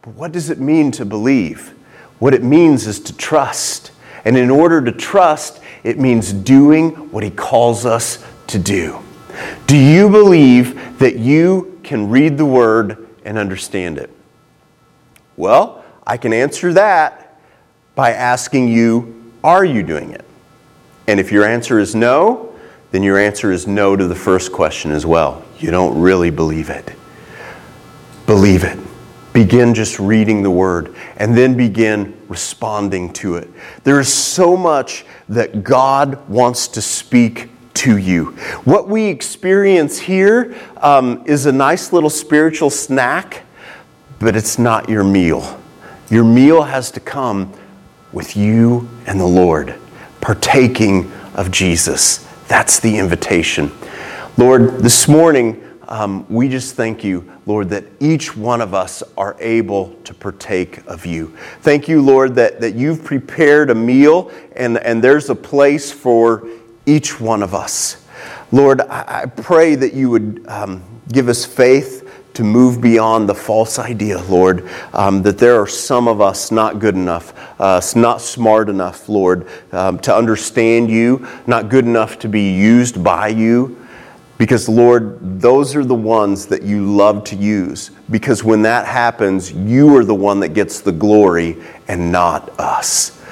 but 0.00 0.14
what 0.14 0.32
does 0.32 0.48
it 0.48 0.58
mean 0.58 0.90
to 0.92 1.04
believe? 1.04 1.74
What 2.18 2.32
it 2.32 2.42
means 2.42 2.86
is 2.86 2.98
to 3.00 3.14
trust. 3.14 3.90
And 4.24 4.34
in 4.36 4.48
order 4.48 4.80
to 4.80 4.92
trust, 4.92 5.60
it 5.84 5.98
means 5.98 6.32
doing 6.32 6.90
what 7.12 7.22
he 7.22 7.28
calls 7.28 7.84
us 7.84 8.24
to 8.46 8.58
do. 8.58 8.98
Do 9.66 9.76
you 9.76 10.08
believe 10.08 10.98
that 11.00 11.16
you 11.16 11.78
can 11.84 12.08
read 12.08 12.38
the 12.38 12.46
word 12.46 13.06
and 13.26 13.36
understand 13.36 13.98
it? 13.98 14.08
Well, 15.36 15.84
I 16.06 16.16
can 16.16 16.32
answer 16.32 16.72
that 16.72 17.36
by 17.94 18.12
asking 18.12 18.68
you, 18.68 19.32
are 19.44 19.66
you 19.66 19.82
doing 19.82 20.12
it? 20.12 20.24
And 21.08 21.20
if 21.20 21.30
your 21.30 21.44
answer 21.44 21.78
is 21.78 21.94
no, 21.94 22.54
then 22.90 23.02
your 23.02 23.18
answer 23.18 23.52
is 23.52 23.66
no 23.66 23.96
to 23.96 24.06
the 24.06 24.14
first 24.14 24.50
question 24.50 24.90
as 24.92 25.04
well. 25.04 25.44
You 25.58 25.70
don't 25.70 26.00
really 26.00 26.30
believe 26.30 26.70
it. 26.70 26.92
Believe 28.26 28.64
it. 28.64 28.78
Begin 29.32 29.74
just 29.74 29.98
reading 29.98 30.42
the 30.42 30.50
word 30.50 30.94
and 31.16 31.36
then 31.36 31.56
begin 31.56 32.16
responding 32.28 33.12
to 33.14 33.36
it. 33.36 33.48
There 33.82 33.98
is 33.98 34.12
so 34.12 34.56
much 34.56 35.04
that 35.28 35.64
God 35.64 36.28
wants 36.28 36.68
to 36.68 36.82
speak 36.82 37.48
to 37.74 37.96
you. 37.96 38.32
What 38.64 38.88
we 38.88 39.06
experience 39.06 39.98
here 39.98 40.54
um, 40.78 41.22
is 41.26 41.46
a 41.46 41.52
nice 41.52 41.92
little 41.92 42.10
spiritual 42.10 42.68
snack, 42.70 43.42
but 44.18 44.36
it's 44.36 44.58
not 44.58 44.88
your 44.88 45.02
meal. 45.04 45.58
Your 46.10 46.24
meal 46.24 46.62
has 46.62 46.90
to 46.92 47.00
come 47.00 47.50
with 48.12 48.36
you 48.36 48.88
and 49.06 49.18
the 49.18 49.24
Lord, 49.26 49.74
partaking 50.20 51.10
of 51.34 51.50
Jesus. 51.50 52.26
That's 52.48 52.78
the 52.80 52.98
invitation. 52.98 53.72
Lord, 54.36 54.78
this 54.80 55.08
morning, 55.08 55.58
um, 55.92 56.24
we 56.30 56.48
just 56.48 56.74
thank 56.74 57.04
you, 57.04 57.30
Lord, 57.44 57.68
that 57.68 57.84
each 58.00 58.34
one 58.34 58.62
of 58.62 58.72
us 58.72 59.02
are 59.18 59.36
able 59.40 59.90
to 60.04 60.14
partake 60.14 60.78
of 60.86 61.04
you. 61.04 61.36
Thank 61.60 61.86
you, 61.86 62.00
Lord, 62.00 62.34
that, 62.36 62.62
that 62.62 62.74
you've 62.76 63.04
prepared 63.04 63.68
a 63.68 63.74
meal 63.74 64.32
and, 64.56 64.78
and 64.78 65.04
there's 65.04 65.28
a 65.28 65.34
place 65.34 65.92
for 65.92 66.48
each 66.86 67.20
one 67.20 67.42
of 67.42 67.54
us. 67.54 68.06
Lord, 68.52 68.80
I, 68.80 69.24
I 69.24 69.26
pray 69.26 69.74
that 69.74 69.92
you 69.92 70.08
would 70.08 70.42
um, 70.48 70.82
give 71.12 71.28
us 71.28 71.44
faith 71.44 72.08
to 72.34 72.42
move 72.42 72.80
beyond 72.80 73.28
the 73.28 73.34
false 73.34 73.78
idea, 73.78 74.22
Lord, 74.22 74.66
um, 74.94 75.20
that 75.24 75.36
there 75.36 75.60
are 75.60 75.66
some 75.66 76.08
of 76.08 76.22
us 76.22 76.50
not 76.50 76.78
good 76.78 76.94
enough, 76.94 77.34
uh, 77.60 77.82
not 77.94 78.22
smart 78.22 78.70
enough, 78.70 79.10
Lord, 79.10 79.46
um, 79.72 79.98
to 79.98 80.16
understand 80.16 80.88
you, 80.88 81.28
not 81.46 81.68
good 81.68 81.84
enough 81.84 82.18
to 82.20 82.30
be 82.30 82.54
used 82.54 83.04
by 83.04 83.28
you. 83.28 83.76
Because, 84.42 84.68
Lord, 84.68 85.40
those 85.40 85.76
are 85.76 85.84
the 85.84 85.94
ones 85.94 86.46
that 86.46 86.62
you 86.64 86.84
love 86.84 87.22
to 87.26 87.36
use. 87.36 87.92
Because 88.10 88.42
when 88.42 88.60
that 88.62 88.84
happens, 88.88 89.52
you 89.52 89.96
are 89.96 90.04
the 90.04 90.16
one 90.16 90.40
that 90.40 90.48
gets 90.48 90.80
the 90.80 90.90
glory 90.90 91.56
and 91.86 92.10
not 92.10 92.48
us. 92.58 93.22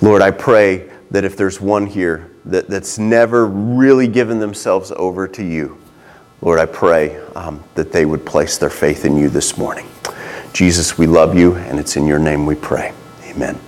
Lord, 0.00 0.22
I 0.22 0.30
pray 0.30 0.88
that 1.10 1.24
if 1.24 1.36
there's 1.36 1.60
one 1.60 1.86
here 1.86 2.30
that, 2.44 2.68
that's 2.68 3.00
never 3.00 3.46
really 3.48 4.06
given 4.06 4.38
themselves 4.38 4.92
over 4.94 5.26
to 5.26 5.44
you, 5.44 5.76
Lord, 6.40 6.60
I 6.60 6.66
pray 6.66 7.16
um, 7.34 7.60
that 7.74 7.90
they 7.90 8.04
would 8.06 8.24
place 8.24 8.56
their 8.56 8.70
faith 8.70 9.04
in 9.04 9.16
you 9.16 9.28
this 9.28 9.58
morning. 9.58 9.88
Jesus, 10.52 10.96
we 10.96 11.08
love 11.08 11.36
you, 11.36 11.56
and 11.56 11.80
it's 11.80 11.96
in 11.96 12.06
your 12.06 12.20
name 12.20 12.46
we 12.46 12.54
pray. 12.54 12.92
Amen. 13.24 13.58